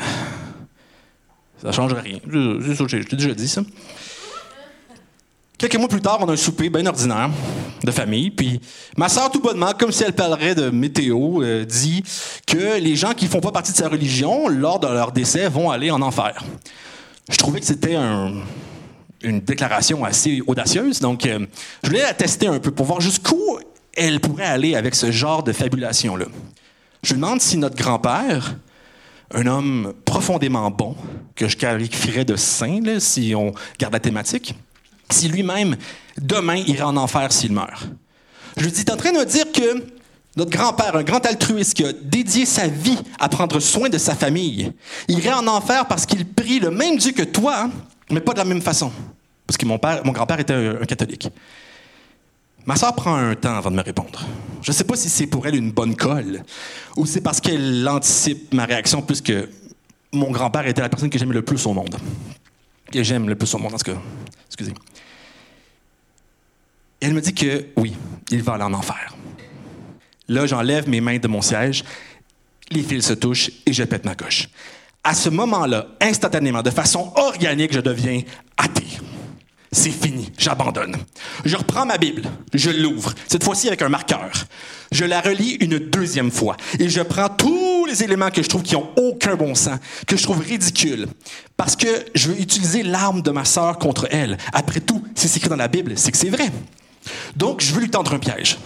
ça 1.61 1.67
ne 1.67 1.73
changerait 1.73 2.01
rien. 2.01 2.19
J'ai 2.27 3.03
déjà 3.03 3.33
dit 3.33 3.47
ça. 3.47 3.61
Quelques 5.57 5.77
mois 5.77 5.87
plus 5.87 6.01
tard, 6.01 6.19
on 6.21 6.29
a 6.29 6.33
un 6.33 6.37
souper 6.37 6.69
bien 6.69 6.85
ordinaire 6.85 7.31
de 7.83 7.91
famille. 7.91 8.29
Puis 8.29 8.61
ma 8.95 9.09
soeur, 9.09 9.31
tout 9.31 9.39
bonnement, 9.39 9.71
comme 9.77 9.91
si 9.91 10.03
elle 10.03 10.13
parlerait 10.13 10.53
de 10.53 10.69
météo, 10.69 11.41
euh, 11.41 11.65
dit 11.65 12.03
que 12.45 12.79
les 12.79 12.95
gens 12.95 13.13
qui 13.13 13.25
font 13.25 13.39
pas 13.39 13.51
partie 13.51 13.71
de 13.71 13.77
sa 13.77 13.89
religion, 13.89 14.47
lors 14.49 14.79
de 14.79 14.87
leur 14.87 15.11
décès, 15.11 15.49
vont 15.49 15.71
aller 15.71 15.89
en 15.89 16.03
enfer. 16.03 16.43
Je 17.29 17.37
trouvais 17.37 17.59
que 17.59 17.65
c'était 17.65 17.95
une 19.21 19.41
déclaration 19.41 20.05
assez 20.05 20.41
audacieuse, 20.45 20.99
donc 20.99 21.25
euh, 21.25 21.39
je 21.83 21.89
voulais 21.89 22.03
la 22.03 22.13
tester 22.13 22.47
un 22.47 22.59
peu 22.59 22.69
pour 22.69 22.85
voir 22.85 23.01
jusqu'où 23.01 23.57
elle 23.95 24.19
pourrait 24.19 24.45
aller 24.45 24.75
avec 24.75 24.93
ce 24.93 25.11
genre 25.11 25.41
de 25.41 25.53
fabulation-là. 25.53 26.25
Je 27.01 27.13
lui 27.13 27.21
demande 27.21 27.41
si 27.41 27.57
notre 27.57 27.75
grand-père, 27.75 28.55
un 29.33 29.47
homme 29.47 29.93
profondément 30.05 30.69
bon, 30.69 30.95
que 31.35 31.47
je 31.47 31.57
qualifierais 31.57 32.25
de 32.25 32.35
saint, 32.35 32.99
si 32.99 33.33
on 33.35 33.53
garde 33.79 33.93
la 33.93 33.99
thématique, 33.99 34.55
si 35.11 35.27
lui-même, 35.27 35.75
demain, 36.19 36.55
irait 36.55 36.83
en 36.83 36.97
enfer 36.97 37.31
s'il 37.31 37.53
meurt. 37.53 37.87
Je 38.57 38.63
lui 38.63 38.71
dis, 38.71 38.81
es 38.81 38.91
en 38.91 38.97
train 38.97 39.11
de 39.11 39.19
me 39.19 39.25
dire 39.25 39.51
que 39.51 39.83
notre 40.35 40.51
grand-père, 40.51 40.95
un 40.95 41.03
grand 41.03 41.25
altruiste 41.25 41.73
qui 41.73 41.83
a 41.83 41.93
dédié 41.93 42.45
sa 42.45 42.67
vie 42.67 42.97
à 43.19 43.27
prendre 43.27 43.59
soin 43.59 43.89
de 43.89 43.97
sa 43.97 44.15
famille, 44.15 44.71
irait 45.07 45.33
en 45.33 45.47
enfer 45.47 45.87
parce 45.87 46.05
qu'il 46.05 46.25
prie 46.25 46.59
le 46.59 46.69
même 46.69 46.97
Dieu 46.97 47.11
que 47.11 47.23
toi, 47.23 47.69
mais 48.11 48.21
pas 48.21 48.33
de 48.33 48.37
la 48.37 48.45
même 48.45 48.61
façon. 48.61 48.91
Parce 49.47 49.57
que 49.57 49.65
mon 49.65 50.11
grand-père 50.11 50.39
était 50.39 50.53
un, 50.53 50.85
catholique. 50.85 51.27
Ma 52.65 52.75
soeur 52.75 52.93
prend 52.93 53.15
un 53.15 53.33
temps 53.33 53.55
avant 53.55 53.71
de 53.71 53.77
me 53.77 53.81
répondre. 53.81 54.27
Je 54.61 54.71
ne 54.71 54.75
sais 54.75 54.83
pas 54.83 54.95
si 54.95 55.09
c'est 55.09 55.27
pour 55.27 55.47
elle 55.47 55.55
une 55.55 55.71
bonne 55.71 55.95
colle 55.95 56.43
ou 56.97 57.05
c'est 57.05 57.21
parce 57.21 57.39
qu'elle 57.39 57.87
anticipe 57.87 58.53
ma 58.53 58.65
réaction 58.65 59.01
puisque 59.01 59.33
mon 60.11 60.31
grand-père 60.31 60.67
était 60.67 60.81
la 60.81 60.89
personne 60.89 61.09
que 61.09 61.17
j'aimais 61.17 61.33
le 61.33 61.41
plus 61.41 61.65
au 61.65 61.73
monde. 61.73 61.95
Que 62.91 63.01
j'aime 63.03 63.27
le 63.27 63.35
plus 63.35 63.53
au 63.55 63.57
monde, 63.57 63.73
en 63.73 63.77
tout 63.77 63.91
cas. 63.91 63.99
Excusez. 64.47 64.73
Elle 66.99 67.13
me 67.13 67.21
dit 67.21 67.33
que 67.33 67.67
oui, 67.75 67.93
il 68.31 68.41
va 68.41 68.53
aller 68.53 68.63
en 68.63 68.73
enfer. 68.73 69.15
Là, 70.27 70.45
j'enlève 70.45 70.89
mes 70.89 70.99
mains 70.99 71.19
de 71.19 71.27
mon 71.27 71.41
siège, 71.41 71.83
les 72.71 72.81
fils 72.81 73.07
se 73.07 73.13
touchent 73.13 73.51
et 73.65 73.73
je 73.73 73.83
pète 73.83 74.05
ma 74.05 74.15
coche. 74.15 74.49
À 75.03 75.13
ce 75.13 75.29
moment-là, 75.29 75.87
instantanément, 76.01 76.61
de 76.61 76.69
façon 76.69 77.13
organique, 77.15 77.73
je 77.73 77.79
deviens 77.79 78.21
athée. 78.57 78.97
C'est 79.71 79.91
fini, 79.91 80.31
j'abandonne. 80.37 80.95
Je 81.45 81.55
reprends 81.55 81.85
ma 81.85 81.97
Bible, 81.97 82.23
je 82.53 82.69
l'ouvre, 82.69 83.13
cette 83.27 83.43
fois-ci 83.43 83.67
avec 83.67 83.81
un 83.81 83.89
marqueur. 83.89 84.31
Je 84.91 85.05
la 85.05 85.21
relis 85.21 85.57
une 85.59 85.77
deuxième 85.77 86.31
fois 86.31 86.57
et 86.79 86.89
je 86.89 87.01
prends 87.01 87.29
tous 87.29 87.85
les 87.85 88.03
éléments 88.03 88.31
que 88.31 88.41
je 88.41 88.49
trouve 88.49 88.63
qui 88.63 88.75
ont 88.75 88.89
aucun 88.95 89.35
bon 89.35 89.55
sens, 89.55 89.79
que 90.07 90.17
je 90.17 90.23
trouve 90.23 90.39
ridicules, 90.39 91.07
parce 91.57 91.75
que 91.75 91.87
je 92.15 92.29
veux 92.29 92.41
utiliser 92.41 92.83
l'arme 92.83 93.21
de 93.21 93.31
ma 93.31 93.45
sœur 93.45 93.77
contre 93.77 94.07
elle. 94.09 94.37
Après 94.51 94.79
tout, 94.79 95.03
c'est 95.15 95.35
écrit 95.37 95.49
dans 95.49 95.55
la 95.55 95.67
Bible, 95.67 95.93
c'est 95.95 96.11
que 96.11 96.17
c'est 96.17 96.29
vrai. 96.29 96.49
Donc, 97.35 97.61
je 97.61 97.73
veux 97.73 97.81
lui 97.81 97.89
tendre 97.89 98.13
un 98.13 98.19
piège. 98.19 98.57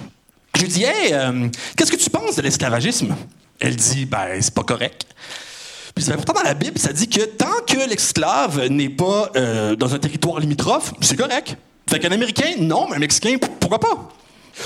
Je 0.56 0.62
lui 0.62 0.68
dis, 0.68 0.84
hey, 0.84 1.14
euh, 1.14 1.48
qu'est-ce 1.76 1.92
que 1.92 1.98
tu 1.98 2.10
penses 2.10 2.36
de 2.36 2.42
l'esclavagisme? 2.42 3.16
Elle 3.60 3.76
dit, 3.76 4.06
ben, 4.06 4.42
c'est 4.42 4.54
pas 4.54 4.64
correct. 4.64 5.06
Puis 5.96 6.06
pourtant, 6.06 6.34
dans 6.34 6.44
la 6.44 6.54
Bible, 6.54 6.80
ça 6.80 6.94
dit 6.94 7.08
que 7.08 7.22
tant 7.22 7.62
que 7.68 7.90
l'esclave 7.90 8.68
n'est 8.68 8.90
pas 8.90 9.30
euh, 9.36 9.76
dans 9.76 9.94
un 9.94 10.00
territoire 10.00 10.40
limitrophe, 10.40 10.94
c'est 11.02 11.18
correct. 11.18 11.58
Fait 11.90 12.00
qu'un 12.00 12.12
Américain, 12.12 12.54
non, 12.60 12.88
mais 12.90 12.96
un 12.96 13.00
Mexicain, 13.00 13.36
pourquoi 13.60 13.80
pas? 13.80 14.10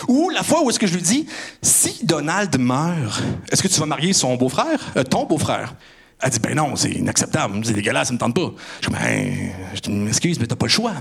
Ou 0.08 0.30
la 0.30 0.44
fois 0.44 0.64
où 0.64 0.70
est-ce 0.70 0.80
que 0.80 0.88
je 0.88 0.94
lui 0.94 1.02
dis, 1.02 1.26
si 1.62 2.06
Donald 2.06 2.58
meurt, 2.60 3.22
est-ce 3.52 3.62
que 3.64 3.68
tu 3.68 3.80
vas 3.80 3.86
marier 3.86 4.14
son 4.14 4.36
beau-frère, 4.36 4.80
euh, 4.98 5.04
ton 5.04 5.26
beau-frère? 5.26 5.74
Elle 6.22 6.30
dit, 6.30 6.40
ben 6.40 6.56
non, 6.56 6.76
c'est 6.76 6.92
inacceptable, 6.92 7.60
c'est 7.64 7.74
dégueulasse, 7.74 8.08
ça 8.08 8.14
me 8.14 8.20
tente 8.20 8.36
pas. 8.36 8.52
Je 8.82 8.90
dis, 8.90 8.96
ben, 8.96 9.52
je 9.84 9.92
m'excuse, 9.92 10.40
mais 10.40 10.48
t'as 10.48 10.56
pas 10.56 10.66
le 10.66 10.72
choix. 10.72 10.94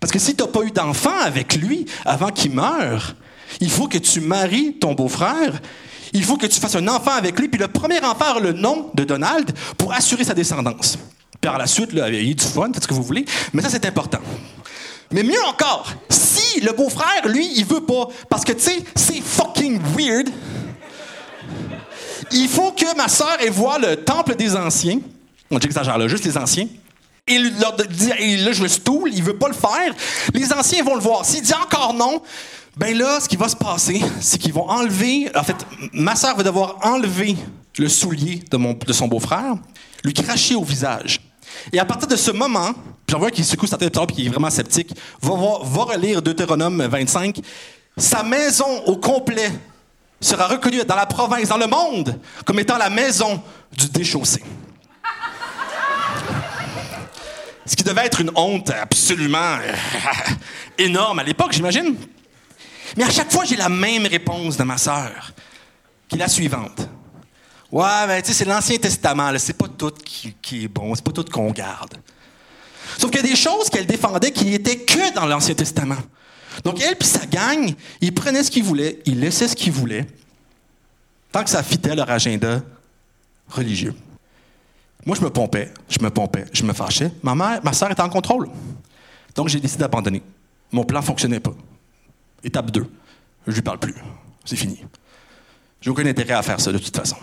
Parce 0.00 0.12
que 0.12 0.18
si 0.18 0.34
tu 0.34 0.42
n'as 0.42 0.48
pas 0.48 0.62
eu 0.62 0.70
d'enfant 0.70 1.18
avec 1.24 1.56
lui 1.56 1.86
avant 2.04 2.28
qu'il 2.28 2.52
meure, 2.52 3.14
il 3.60 3.70
faut 3.70 3.88
que 3.88 3.98
tu 3.98 4.20
maries 4.20 4.74
ton 4.74 4.94
beau-frère. 4.94 5.60
Il 6.12 6.24
faut 6.24 6.36
que 6.36 6.46
tu 6.46 6.60
fasses 6.60 6.76
un 6.76 6.88
enfant 6.88 7.12
avec 7.12 7.38
lui. 7.38 7.48
Puis 7.48 7.60
le 7.60 7.68
premier 7.68 8.02
enfant 8.04 8.36
a 8.36 8.40
le 8.40 8.52
nom 8.52 8.90
de 8.94 9.04
Donald 9.04 9.50
pour 9.76 9.92
assurer 9.92 10.24
sa 10.24 10.34
descendance. 10.34 10.98
Par 11.40 11.58
la 11.58 11.66
suite, 11.66 11.90
il 11.92 11.98
y 11.98 12.00
a 12.00 12.34
du 12.34 12.44
fun, 12.44 12.70
faites 12.72 12.82
ce 12.82 12.88
que 12.88 12.94
vous 12.94 13.02
voulez. 13.02 13.24
Mais 13.52 13.62
ça, 13.62 13.68
c'est 13.68 13.84
important. 13.86 14.20
Mais 15.12 15.22
mieux 15.22 15.42
encore, 15.48 15.92
si 16.08 16.60
le 16.60 16.72
beau-frère, 16.72 17.28
lui, 17.28 17.48
il 17.56 17.64
veut 17.64 17.82
pas, 17.82 18.08
parce 18.28 18.44
que, 18.44 18.52
tu 18.52 18.62
sais, 18.62 18.84
c'est 18.94 19.20
fucking 19.20 19.80
weird, 19.96 20.28
il 22.32 22.48
faut 22.48 22.72
que 22.72 22.96
ma 22.96 23.08
sœur 23.08 23.40
ait 23.40 23.50
voir 23.50 23.78
le 23.78 23.96
temple 23.96 24.34
des 24.34 24.56
anciens. 24.56 24.98
On 25.50 25.60
ça 25.60 25.96
là, 25.96 26.08
juste 26.08 26.24
les 26.24 26.36
anciens. 26.36 26.66
Et 27.28 27.38
là, 27.38 28.52
je 28.52 28.62
le 28.62 28.68
stoule, 28.68 29.10
il 29.12 29.22
veut 29.22 29.36
pas 29.36 29.48
le 29.48 29.54
faire. 29.54 29.92
Les 30.32 30.52
anciens 30.52 30.84
vont 30.84 30.94
le 30.94 31.00
voir. 31.00 31.24
S'il 31.24 31.42
dit 31.42 31.54
encore 31.54 31.92
non, 31.92 32.22
ben 32.76 32.96
là, 32.96 33.18
ce 33.20 33.28
qui 33.28 33.36
va 33.36 33.48
se 33.48 33.56
passer, 33.56 34.00
c'est 34.20 34.38
qu'ils 34.38 34.52
vont 34.52 34.68
enlever. 34.68 35.28
En 35.34 35.42
fait, 35.42 35.56
ma 35.92 36.14
sœur 36.14 36.36
va 36.36 36.44
devoir 36.44 36.76
enlever 36.82 37.36
le 37.78 37.88
soulier 37.88 38.44
de, 38.48 38.92
son 38.92 39.08
beau-frère, 39.08 39.54
lui 40.04 40.12
cracher 40.12 40.54
au 40.54 40.62
visage. 40.62 41.20
Et 41.72 41.80
à 41.80 41.84
partir 41.84 42.06
de 42.06 42.16
ce 42.16 42.30
moment, 42.30 42.72
j'en 43.08 43.18
vois 43.18 43.32
qu'il 43.32 43.44
secoue 43.44 43.66
sa 43.66 43.76
tête 43.76 43.96
et 43.96 44.12
qui 44.12 44.26
est 44.26 44.28
vraiment 44.28 44.50
sceptique, 44.50 44.94
va, 45.20 45.34
va, 45.34 45.58
va 45.62 45.82
relire 45.94 46.22
Deutéronome 46.22 46.86
25. 46.86 47.40
Sa 47.96 48.22
maison 48.22 48.84
au 48.84 48.98
complet 48.98 49.50
sera 50.20 50.46
reconnue 50.46 50.84
dans 50.84 50.96
la 50.96 51.06
province, 51.06 51.48
dans 51.48 51.58
le 51.58 51.66
monde, 51.66 52.20
comme 52.44 52.60
étant 52.60 52.78
la 52.78 52.90
maison 52.90 53.42
du 53.76 53.88
déchaussé. 53.88 54.42
Ce 57.66 57.74
qui 57.74 57.82
devait 57.82 58.06
être 58.06 58.20
une 58.20 58.30
honte 58.36 58.70
absolument 58.70 59.58
euh, 59.60 59.74
énorme 60.78 61.18
à 61.18 61.24
l'époque, 61.24 61.52
j'imagine. 61.52 61.96
Mais 62.96 63.04
à 63.04 63.10
chaque 63.10 63.32
fois, 63.32 63.44
j'ai 63.44 63.56
la 63.56 63.68
même 63.68 64.06
réponse 64.06 64.56
de 64.56 64.62
ma 64.62 64.78
sœur, 64.78 65.32
qui 66.08 66.14
est 66.14 66.18
la 66.18 66.28
suivante. 66.28 66.88
Ouais, 67.72 68.06
ben, 68.06 68.22
tu 68.22 68.28
sais, 68.28 68.34
c'est 68.34 68.44
l'Ancien 68.44 68.78
Testament, 68.78 69.32
c'est 69.38 69.58
pas 69.58 69.66
tout 69.66 69.92
qui, 70.04 70.64
est 70.64 70.68
bon, 70.68 70.94
c'est 70.94 71.04
pas 71.04 71.10
tout 71.10 71.24
qu'on 71.24 71.50
garde. 71.50 71.96
Sauf 72.96 73.10
qu'il 73.10 73.20
y 73.20 73.24
a 73.24 73.28
des 73.28 73.36
choses 73.36 73.68
qu'elle 73.68 73.86
défendait 73.86 74.30
qui 74.30 74.44
n'étaient 74.44 74.78
que 74.78 75.12
dans 75.12 75.26
l'Ancien 75.26 75.54
Testament. 75.54 75.98
Donc, 76.62 76.80
elle 76.80 76.96
puis 76.96 77.08
sa 77.08 77.26
gang, 77.26 77.74
ils 78.00 78.14
prenaient 78.14 78.44
ce 78.44 78.50
qu'ils 78.50 78.62
voulaient, 78.62 79.00
ils 79.04 79.18
laissaient 79.18 79.48
ce 79.48 79.56
qu'ils 79.56 79.72
voulaient, 79.72 80.06
tant 81.32 81.42
que 81.42 81.50
ça 81.50 81.62
fitait 81.64 81.96
leur 81.96 82.08
agenda 82.08 82.62
religieux. 83.48 83.94
Moi, 85.06 85.16
je 85.16 85.22
me 85.22 85.30
pompais, 85.30 85.72
je 85.88 86.00
me 86.00 86.10
pompais, 86.10 86.44
je 86.52 86.64
me 86.64 86.72
fâchais. 86.72 87.12
Ma 87.22 87.36
mère, 87.36 87.60
ma 87.62 87.72
soeur 87.72 87.92
était 87.92 88.02
en 88.02 88.08
contrôle. 88.08 88.48
Donc, 89.36 89.48
j'ai 89.48 89.60
décidé 89.60 89.82
d'abandonner. 89.82 90.20
Mon 90.72 90.82
plan 90.82 90.98
ne 90.98 91.04
fonctionnait 91.04 91.38
pas. 91.38 91.54
Étape 92.42 92.72
2. 92.72 92.84
Je 93.46 93.52
lui 93.52 93.62
parle 93.62 93.78
plus. 93.78 93.94
C'est 94.44 94.56
fini. 94.56 94.84
J'ai 95.80 95.90
aucun 95.90 96.04
intérêt 96.06 96.34
à 96.34 96.42
faire 96.42 96.60
ça 96.60 96.72
de 96.72 96.78
toute 96.78 96.96
façon. 96.96 97.16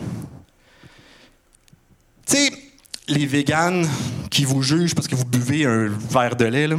Tu 2.25 2.38
sais, 2.38 2.52
les 3.10 3.25
véganes 3.25 3.86
qui 4.30 4.46
vous 4.46 4.63
jugent 4.63 4.96
parce 4.96 5.10
que 5.10 5.16
vous 5.16 5.25
buvez 5.25 5.66
un 5.66 5.90
verre 5.90 6.38
de 6.38 6.46
lait, 6.46 6.70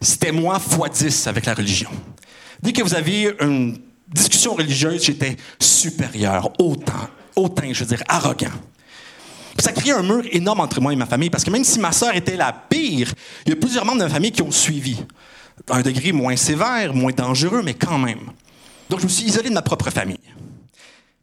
c'était 0.00 0.32
moi 0.32 0.58
fois 0.58 0.88
10 0.88 1.26
avec 1.26 1.44
la 1.44 1.52
religion. 1.52 1.90
Dès 2.62 2.72
que 2.72 2.82
vous 2.82 2.94
aviez 2.94 3.34
une 3.42 3.78
discussion 4.08 4.54
religieuse, 4.54 5.04
j'étais 5.04 5.36
supérieur, 5.60 6.50
autant, 6.58 7.10
autant, 7.34 7.70
je 7.70 7.84
veux 7.84 7.96
dire, 7.96 8.02
arrogant 8.08 8.52
ça 9.62 9.72
crée 9.72 9.90
un 9.90 10.02
mur 10.02 10.22
énorme 10.30 10.60
entre 10.60 10.80
moi 10.80 10.92
et 10.92 10.96
ma 10.96 11.06
famille, 11.06 11.30
parce 11.30 11.44
que 11.44 11.50
même 11.50 11.64
si 11.64 11.78
ma 11.78 11.92
sœur 11.92 12.14
était 12.14 12.36
la 12.36 12.52
pire, 12.52 13.12
il 13.44 13.50
y 13.50 13.52
a 13.52 13.56
plusieurs 13.56 13.84
membres 13.84 13.98
de 13.98 14.04
ma 14.04 14.10
famille 14.10 14.32
qui 14.32 14.42
ont 14.42 14.50
suivi. 14.50 14.96
À 15.70 15.76
un 15.76 15.82
degré 15.82 16.12
moins 16.12 16.36
sévère, 16.36 16.94
moins 16.94 17.12
dangereux, 17.12 17.62
mais 17.64 17.74
quand 17.74 17.98
même. 17.98 18.30
Donc, 18.90 19.00
je 19.00 19.04
me 19.04 19.10
suis 19.10 19.26
isolé 19.26 19.48
de 19.48 19.54
ma 19.54 19.62
propre 19.62 19.90
famille. 19.90 20.20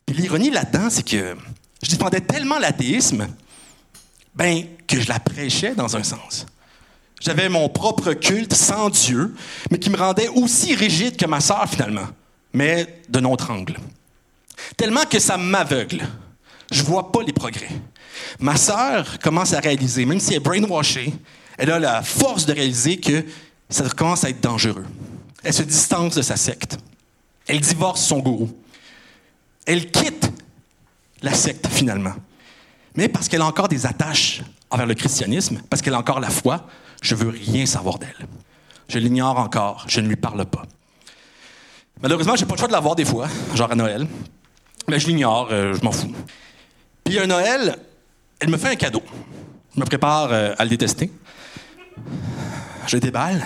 Puis 0.05 0.15
l'ironie 0.17 0.49
là-dedans, 0.49 0.89
c'est 0.89 1.07
que 1.07 1.35
je 1.81 1.89
défendais 1.91 2.21
tellement 2.21 2.59
l'athéisme, 2.59 3.27
ben, 4.35 4.63
que 4.87 4.99
je 4.99 5.07
la 5.07 5.19
prêchais 5.19 5.75
dans 5.75 5.95
un 5.95 6.03
sens. 6.03 6.45
J'avais 7.21 7.47
mon 7.47 7.69
propre 7.69 8.13
culte 8.13 8.53
sans 8.53 8.89
Dieu, 8.89 9.33
mais 9.71 9.79
qui 9.79 9.89
me 9.89 9.97
rendait 9.97 10.27
aussi 10.27 10.75
rigide 10.75 11.15
que 11.15 11.25
ma 11.25 11.39
sœur 11.39 11.69
finalement, 11.69 12.07
mais 12.51 13.01
d'un 13.07 13.23
autre 13.23 13.49
angle. 13.51 13.77
Tellement 14.75 15.05
que 15.05 15.19
ça 15.19 15.37
m'aveugle. 15.37 16.05
Je 16.71 16.83
vois 16.83 17.11
pas 17.11 17.21
les 17.23 17.31
progrès. 17.31 17.69
Ma 18.39 18.55
sœur 18.55 19.19
commence 19.19 19.53
à 19.53 19.59
réaliser, 19.59 20.05
même 20.05 20.19
si 20.19 20.31
elle 20.31 20.37
est 20.37 20.39
brainwashée, 20.39 21.13
Elle 21.57 21.71
a 21.71 21.79
la 21.79 22.01
force 22.01 22.45
de 22.45 22.53
réaliser 22.53 22.97
que 22.97 23.23
ça 23.69 23.87
commence 23.89 24.23
à 24.23 24.29
être 24.29 24.41
dangereux. 24.41 24.85
Elle 25.43 25.53
se 25.53 25.63
distance 25.63 26.15
de 26.15 26.21
sa 26.21 26.35
secte. 26.35 26.77
Elle 27.47 27.59
divorce 27.59 28.01
son 28.01 28.19
gourou. 28.19 28.49
Elle 29.65 29.91
quitte 29.91 30.31
la 31.21 31.33
secte 31.33 31.67
finalement. 31.67 32.13
Mais 32.95 33.07
parce 33.07 33.27
qu'elle 33.27 33.41
a 33.41 33.45
encore 33.45 33.67
des 33.67 33.85
attaches 33.85 34.41
envers 34.69 34.85
le 34.85 34.93
christianisme, 34.93 35.61
parce 35.69 35.81
qu'elle 35.81 35.93
a 35.93 35.99
encore 35.99 36.19
la 36.19 36.29
foi, 36.29 36.67
je 37.01 37.15
veux 37.15 37.29
rien 37.29 37.65
savoir 37.65 37.99
d'elle. 37.99 38.27
Je 38.87 38.99
l'ignore 38.99 39.37
encore, 39.37 39.85
je 39.87 39.99
ne 39.99 40.07
lui 40.07 40.15
parle 40.15 40.45
pas. 40.45 40.63
Malheureusement, 42.01 42.35
j'ai 42.35 42.45
pas 42.45 42.55
le 42.55 42.59
choix 42.59 42.67
de 42.67 42.73
la 42.73 42.79
voir 42.79 42.95
des 42.95 43.05
fois, 43.05 43.27
genre 43.55 43.71
à 43.71 43.75
Noël. 43.75 44.07
Mais 44.89 44.99
je 44.99 45.07
l'ignore, 45.07 45.47
euh, 45.51 45.73
je 45.73 45.83
m'en 45.83 45.91
fous. 45.91 46.13
Puis 47.03 47.17
un 47.19 47.27
Noël, 47.27 47.77
elle 48.43 48.49
me 48.49 48.57
fait 48.57 48.67
un 48.67 48.75
cadeau. 48.75 49.01
Je 49.73 49.79
me 49.79 49.85
prépare 49.85 50.33
euh, 50.33 50.53
à 50.57 50.65
le 50.65 50.69
détester. 50.69 51.09
Je 52.87 52.97
déballe. 52.97 53.41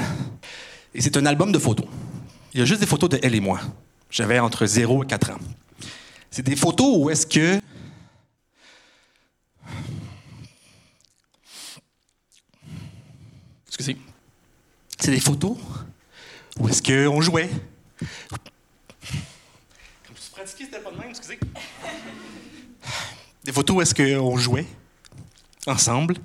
Et 0.96 1.02
c'est 1.02 1.16
un 1.18 1.26
album 1.28 1.52
de 1.52 1.60
photos. 1.60 1.86
Il 2.52 2.60
y 2.60 2.64
a 2.64 2.66
juste 2.66 2.80
des 2.80 2.88
photos 2.88 3.08
de 3.12 3.20
elle 3.22 3.36
et 3.36 3.40
moi. 3.40 3.60
J'avais 4.10 4.40
entre 4.40 4.66
0 4.66 5.04
et 5.04 5.06
4 5.06 5.30
ans. 5.30 5.38
C'est 6.32 6.42
des 6.42 6.56
photos 6.56 6.98
où 6.98 7.12
est-ce 7.12 7.28
que. 7.28 7.62
Excusez. 13.68 13.98
C'est 15.00 15.12
des 15.12 15.20
photos 15.20 15.58
où 16.60 16.70
est-ce 16.70 16.82
qu'on 16.82 17.22
jouait. 17.22 17.52
Comme 18.00 18.08
je 20.16 20.32
pratiquais, 20.32 20.64
c'était 20.64 20.80
pas 20.80 20.90
de 20.90 20.98
même, 20.98 21.10
excusez. 21.10 21.40
Des 23.44 23.52
photos 23.52 23.76
où 23.78 23.82
est-ce 23.82 23.94
qu'on 23.94 24.38
jouait 24.38 24.66
ensemble, 25.68 26.16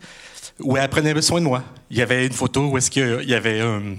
où 0.61 0.77
elle 0.77 0.89
prenait 0.89 1.21
soin 1.23 1.41
de 1.41 1.47
moi. 1.47 1.63
Il 1.91 1.99
y 1.99 2.03
avait 2.03 2.27
une 2.27 2.33
photo 2.33 2.69
où 2.69 2.79
est-ce 2.79 2.91
qu'il 2.91 3.25
y 3.25 3.35
avait 3.35 3.61
une 3.61 3.99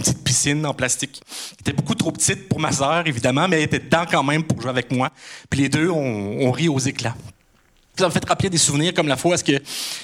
petite 0.00 0.22
piscine 0.24 0.64
en 0.66 0.74
plastique. 0.74 1.20
Elle 1.52 1.56
était 1.60 1.72
beaucoup 1.72 1.94
trop 1.94 2.12
petite 2.12 2.48
pour 2.48 2.60
ma 2.60 2.72
sœur, 2.72 3.06
évidemment, 3.06 3.48
mais 3.48 3.56
elle 3.56 3.64
était 3.64 3.78
dedans 3.78 4.04
quand 4.10 4.22
même 4.22 4.44
pour 4.44 4.60
jouer 4.60 4.70
avec 4.70 4.90
moi. 4.90 5.10
Puis 5.50 5.60
les 5.60 5.68
deux, 5.68 5.90
on, 5.90 6.50
rit 6.50 6.68
aux 6.68 6.78
éclats. 6.78 7.14
Ça 7.98 8.06
me 8.06 8.10
fait 8.10 8.24
rappeler 8.28 8.50
des 8.50 8.58
souvenirs 8.58 8.92
comme 8.92 9.08
la 9.08 9.16
fois 9.16 9.36
où 9.36 9.52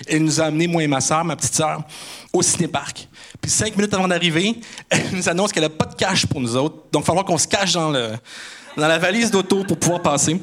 elle 0.07 0.25
nous 0.25 0.41
a 0.41 0.45
amené, 0.45 0.67
moi 0.67 0.83
et 0.83 0.87
ma 0.87 1.03
sœur, 1.03 1.25
ma 1.25 1.37
petite 1.37 1.55
sœur, 1.55 1.83
au 2.33 2.41
cinéparc. 2.41 3.07
Puis 3.41 3.51
cinq 3.51 3.77
minutes 3.77 3.93
avant 3.93 4.09
d'arriver, 4.09 4.55
elle 4.91 5.11
nous 5.13 5.29
annonce 5.29 5.53
qu'elle 5.53 5.65
n'a 5.65 5.69
pas 5.69 5.85
de 5.85 5.95
cash 5.95 6.25
pour 6.27 6.41
nous 6.41 6.57
autres. 6.57 6.77
Donc, 6.91 7.03
il 7.03 7.05
va 7.05 7.07
falloir 7.07 7.25
qu'on 7.25 7.39
se 7.39 7.49
cache 7.49 7.73
dans 7.75 7.91
la 8.77 8.99
valise 8.99 9.31
d'auto 9.31 9.65
pour 9.65 9.77
pouvoir 9.79 10.01
passer. 10.01 10.41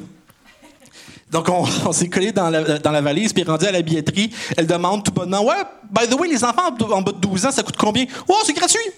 Donc, 1.30 1.48
on, 1.86 1.92
s'est 1.92 2.08
collé 2.08 2.32
dans 2.32 2.50
la, 2.50 2.78
dans 2.78 2.90
la, 2.90 3.00
valise, 3.00 3.32
puis 3.32 3.42
rendu 3.44 3.66
à 3.66 3.72
la 3.72 3.82
billetterie, 3.82 4.30
elle 4.56 4.66
demande 4.66 5.04
tout 5.04 5.12
bonnement 5.12 5.44
Ouais, 5.44 5.62
by 5.90 6.08
the 6.08 6.14
way, 6.14 6.28
les 6.28 6.42
enfants 6.44 6.74
en 6.90 7.02
bas 7.02 7.12
de 7.12 7.18
12 7.18 7.46
ans, 7.46 7.52
ça 7.52 7.62
coûte 7.62 7.76
combien? 7.76 8.06
Oh, 8.28 8.38
c'est 8.44 8.52
gratuit 8.52 8.78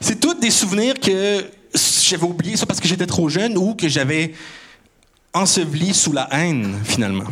C'est 0.00 0.20
tous 0.20 0.34
des 0.34 0.50
souvenirs 0.50 0.94
que 1.00 1.44
j'avais 1.74 2.22
oubliés, 2.22 2.56
soit 2.56 2.66
parce 2.66 2.78
que 2.80 2.86
j'étais 2.86 3.06
trop 3.06 3.28
jeune 3.28 3.58
ou 3.58 3.74
que 3.74 3.88
j'avais 3.88 4.34
enseveli 5.34 5.92
sous 5.92 6.12
la 6.12 6.28
haine, 6.32 6.80
finalement. 6.84 7.24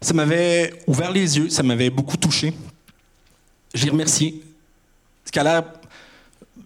Ça 0.00 0.14
m'avait 0.14 0.72
ouvert 0.86 1.10
les 1.10 1.36
yeux, 1.36 1.50
ça 1.50 1.64
m'avait 1.64 1.90
beaucoup 1.90 2.16
touché. 2.16 2.54
J'ai 3.74 3.90
remercié. 3.90 4.42
Ce 5.24 5.32
qui 5.32 5.38
a 5.38 5.44
l'air 5.44 5.64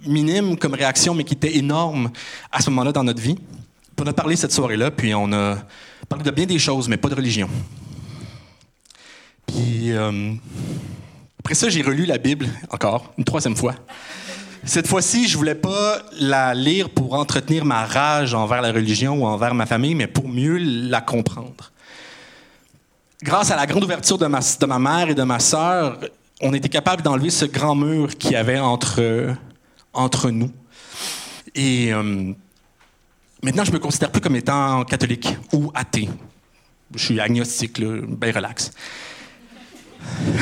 minime 0.06 0.56
comme 0.56 0.75
réaction, 0.75 1.14
mais 1.14 1.25
qui 1.25 1.34
était 1.34 1.56
énorme 1.56 2.11
à 2.52 2.61
ce 2.61 2.70
moment-là 2.70 2.92
dans 2.92 3.04
notre 3.04 3.20
vie. 3.20 3.37
on 4.00 4.06
a 4.06 4.12
parlé 4.12 4.37
cette 4.37 4.52
soirée-là, 4.52 4.90
puis 4.90 5.14
on 5.14 5.32
a 5.32 5.58
parlé 6.08 6.25
de 6.25 6.30
bien 6.30 6.46
des 6.46 6.58
choses, 6.58 6.88
mais 6.88 6.96
pas 6.96 7.08
de 7.08 7.14
religion. 7.14 7.49
Puis 9.46 9.92
euh, 9.92 10.32
après 11.40 11.54
ça, 11.54 11.69
j'ai 11.69 11.82
relu 11.82 12.06
la 12.06 12.19
Bible 12.19 12.49
encore, 12.71 13.12
une 13.19 13.25
troisième 13.25 13.56
fois. 13.56 13.75
Cette 14.64 14.86
fois-ci, 14.86 15.28
je 15.28 15.36
voulais 15.36 15.54
pas 15.54 15.99
la 16.19 16.54
lire 16.54 16.88
pour 16.88 17.12
entretenir 17.12 17.67
ma 17.67 17.84
rage 17.84 18.32
envers 18.32 18.62
la 18.62 18.73
religion 18.73 19.23
ou 19.23 19.26
envers 19.26 19.54
ma 19.54 19.67
famille, 19.67 19.95
mais 19.95 20.06
pour 20.06 20.26
mieux 20.26 20.56
la 20.56 21.02
comprendre. 21.02 21.73
Grâce 23.23 23.50
à 23.50 23.56
la 23.56 23.67
grande 23.67 23.84
ouverture 23.84 24.17
de 24.17 24.26
ma, 24.26 24.40
de 24.40 24.67
ma 24.67 24.78
mère 24.78 25.10
et 25.10 25.14
de 25.14 25.23
ma 25.23 25.38
sœur, 25.38 25.99
on 26.40 26.54
était 26.54 26.69
capable 26.71 27.02
d'enlever 27.02 27.30
ce 27.30 27.45
grand 27.45 27.75
mur 27.75 28.17
qu'il 28.17 28.32
y 28.32 28.36
avait 28.36 28.58
entre 28.58 29.34
entre 29.95 30.30
nous. 30.30 30.50
Et 31.54 31.93
euh, 31.93 32.33
maintenant, 33.43 33.65
je 33.65 33.73
me 33.73 33.78
considère 33.78 34.11
plus 34.11 34.21
comme 34.21 34.37
étant 34.37 34.85
catholique 34.85 35.37
ou 35.52 35.71
athée. 35.75 36.09
Je 36.95 37.04
suis 37.04 37.21
agnostique, 37.21 37.78
là, 37.78 38.00
bien 38.07 38.33
relax. 38.33 38.73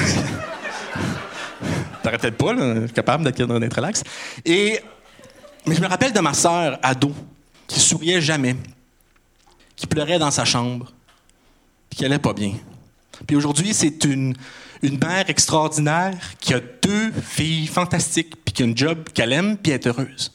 T'aurais 2.03 2.19
peut-être 2.19 2.37
pas, 2.37 2.53
là, 2.53 2.89
capable 2.89 3.25
d'être 3.25 3.77
relax. 3.77 4.03
Et, 4.45 4.81
mais 5.67 5.75
je 5.77 5.81
me 5.81 5.87
rappelle 5.87 6.13
de 6.13 6.21
ma 6.21 6.35
sœur, 6.35 6.79
ado, 6.83 7.13
qui 7.69 7.79
souriait 7.79 8.21
jamais, 8.21 8.57
qui 9.77 9.87
pleurait 9.87 10.19
dans 10.19 10.31
sa 10.31 10.45
chambre, 10.45 10.93
qui 11.91 12.05
allait 12.05 12.19
pas 12.19 12.33
bien. 12.33 12.55
Puis 13.27 13.37
aujourd'hui, 13.37 13.73
c'est 13.73 14.05
une, 14.05 14.35
une 14.83 14.99
mère 14.99 15.29
extraordinaire 15.29 16.17
qui 16.41 16.55
a 16.55 16.61
deux 16.61 17.13
filles 17.23 17.67
fantastiques, 17.67 18.35
puis 18.45 18.53
qui 18.53 18.63
a 18.63 18.67
un 18.67 18.75
job 18.75 19.09
qu'elle 19.15 19.33
aime, 19.33 19.57
puis 19.57 19.73
elle 19.73 19.81
est 19.81 19.87
heureuse. 19.87 20.33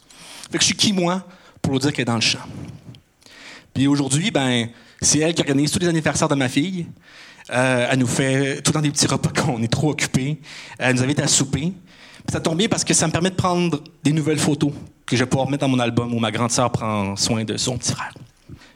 Fait 0.52 0.58
que 0.58 0.64
je 0.64 0.68
suis 0.68 0.76
qui, 0.76 0.94
moi, 0.94 1.28
pour 1.62 1.74
lui 1.74 1.80
dire 1.80 1.92
qu'elle 1.92 2.04
est 2.04 2.06
dans 2.06 2.16
le 2.16 2.22
champ? 2.22 2.40
Puis 3.74 3.88
aujourd'hui, 3.88 4.32
ben, 4.32 4.70
c'est 5.02 5.20
elle 5.20 5.34
qui 5.34 5.42
organise 5.42 5.72
tous 5.72 5.80
les 5.80 5.88
anniversaires 5.88 6.30
de 6.30 6.36
ma 6.36 6.50
fille. 6.50 6.88
Euh, 7.50 7.88
elle 7.92 8.00
nous 8.00 8.08
fait 8.08 8.62
tout 8.62 8.72
dans 8.72 8.82
des 8.82 8.92
petits 8.92 9.08
repas 9.08 9.30
quand 9.36 9.54
on 9.54 9.62
est 9.62 9.72
trop 9.72 9.92
occupé. 9.92 10.40
Elle 10.80 10.96
nous 10.96 11.04
invite 11.04 11.20
à 11.20 11.28
souper. 11.28 11.74
Puis 12.28 12.34
ça 12.34 12.40
tombe 12.40 12.58
bien 12.58 12.68
parce 12.68 12.84
que 12.84 12.94
ça 12.94 13.08
me 13.08 13.12
permet 13.12 13.30
de 13.30 13.36
prendre 13.36 13.82
des 14.04 14.12
nouvelles 14.12 14.40
photos 14.40 14.72
que 15.06 15.16
je 15.16 15.24
vais 15.24 15.30
pouvoir 15.30 15.50
mettre 15.50 15.62
dans 15.62 15.70
mon 15.70 15.80
album 15.80 16.14
où 16.14 16.20
ma 16.20 16.32
grande 16.32 16.52
sœur 16.52 16.72
prend 16.72 17.16
soin 17.16 17.44
de 17.44 17.56
son 17.58 17.78
petit 17.78 17.92
frère. 17.92 18.14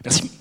Merci. 0.03 0.31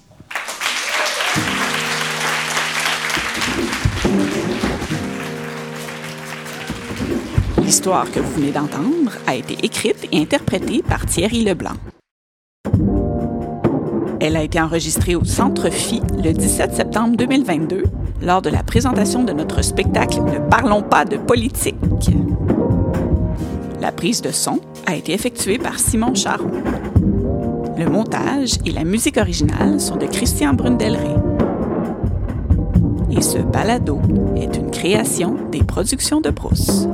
L'histoire 7.70 8.10
que 8.10 8.18
vous 8.18 8.32
venez 8.32 8.50
d'entendre 8.50 9.12
a 9.28 9.36
été 9.36 9.56
écrite 9.64 10.08
et 10.10 10.18
interprétée 10.20 10.82
par 10.82 11.06
Thierry 11.06 11.44
Leblanc. 11.44 11.76
Elle 14.18 14.34
a 14.34 14.42
été 14.42 14.60
enregistrée 14.60 15.14
au 15.14 15.24
Centre 15.24 15.70
Phi 15.70 16.02
le 16.20 16.32
17 16.32 16.74
septembre 16.74 17.16
2022 17.16 17.84
lors 18.22 18.42
de 18.42 18.50
la 18.50 18.64
présentation 18.64 19.22
de 19.22 19.32
notre 19.32 19.62
spectacle 19.62 20.20
Ne 20.22 20.40
parlons 20.50 20.82
pas 20.82 21.04
de 21.04 21.16
politique. 21.16 21.76
La 23.80 23.92
prise 23.92 24.20
de 24.20 24.32
son 24.32 24.58
a 24.86 24.96
été 24.96 25.12
effectuée 25.12 25.58
par 25.58 25.78
Simon 25.78 26.16
Charon. 26.16 26.50
Le 27.78 27.88
montage 27.88 28.54
et 28.66 28.72
la 28.72 28.82
musique 28.82 29.16
originale 29.16 29.80
sont 29.80 29.94
de 29.94 30.06
Christian 30.06 30.54
Brundelray. 30.54 31.14
Et 33.12 33.22
ce 33.22 33.38
balado 33.38 34.00
est 34.34 34.56
une 34.56 34.72
création 34.72 35.36
des 35.52 35.62
productions 35.62 36.20
de 36.20 36.30
Brousse. 36.30 36.88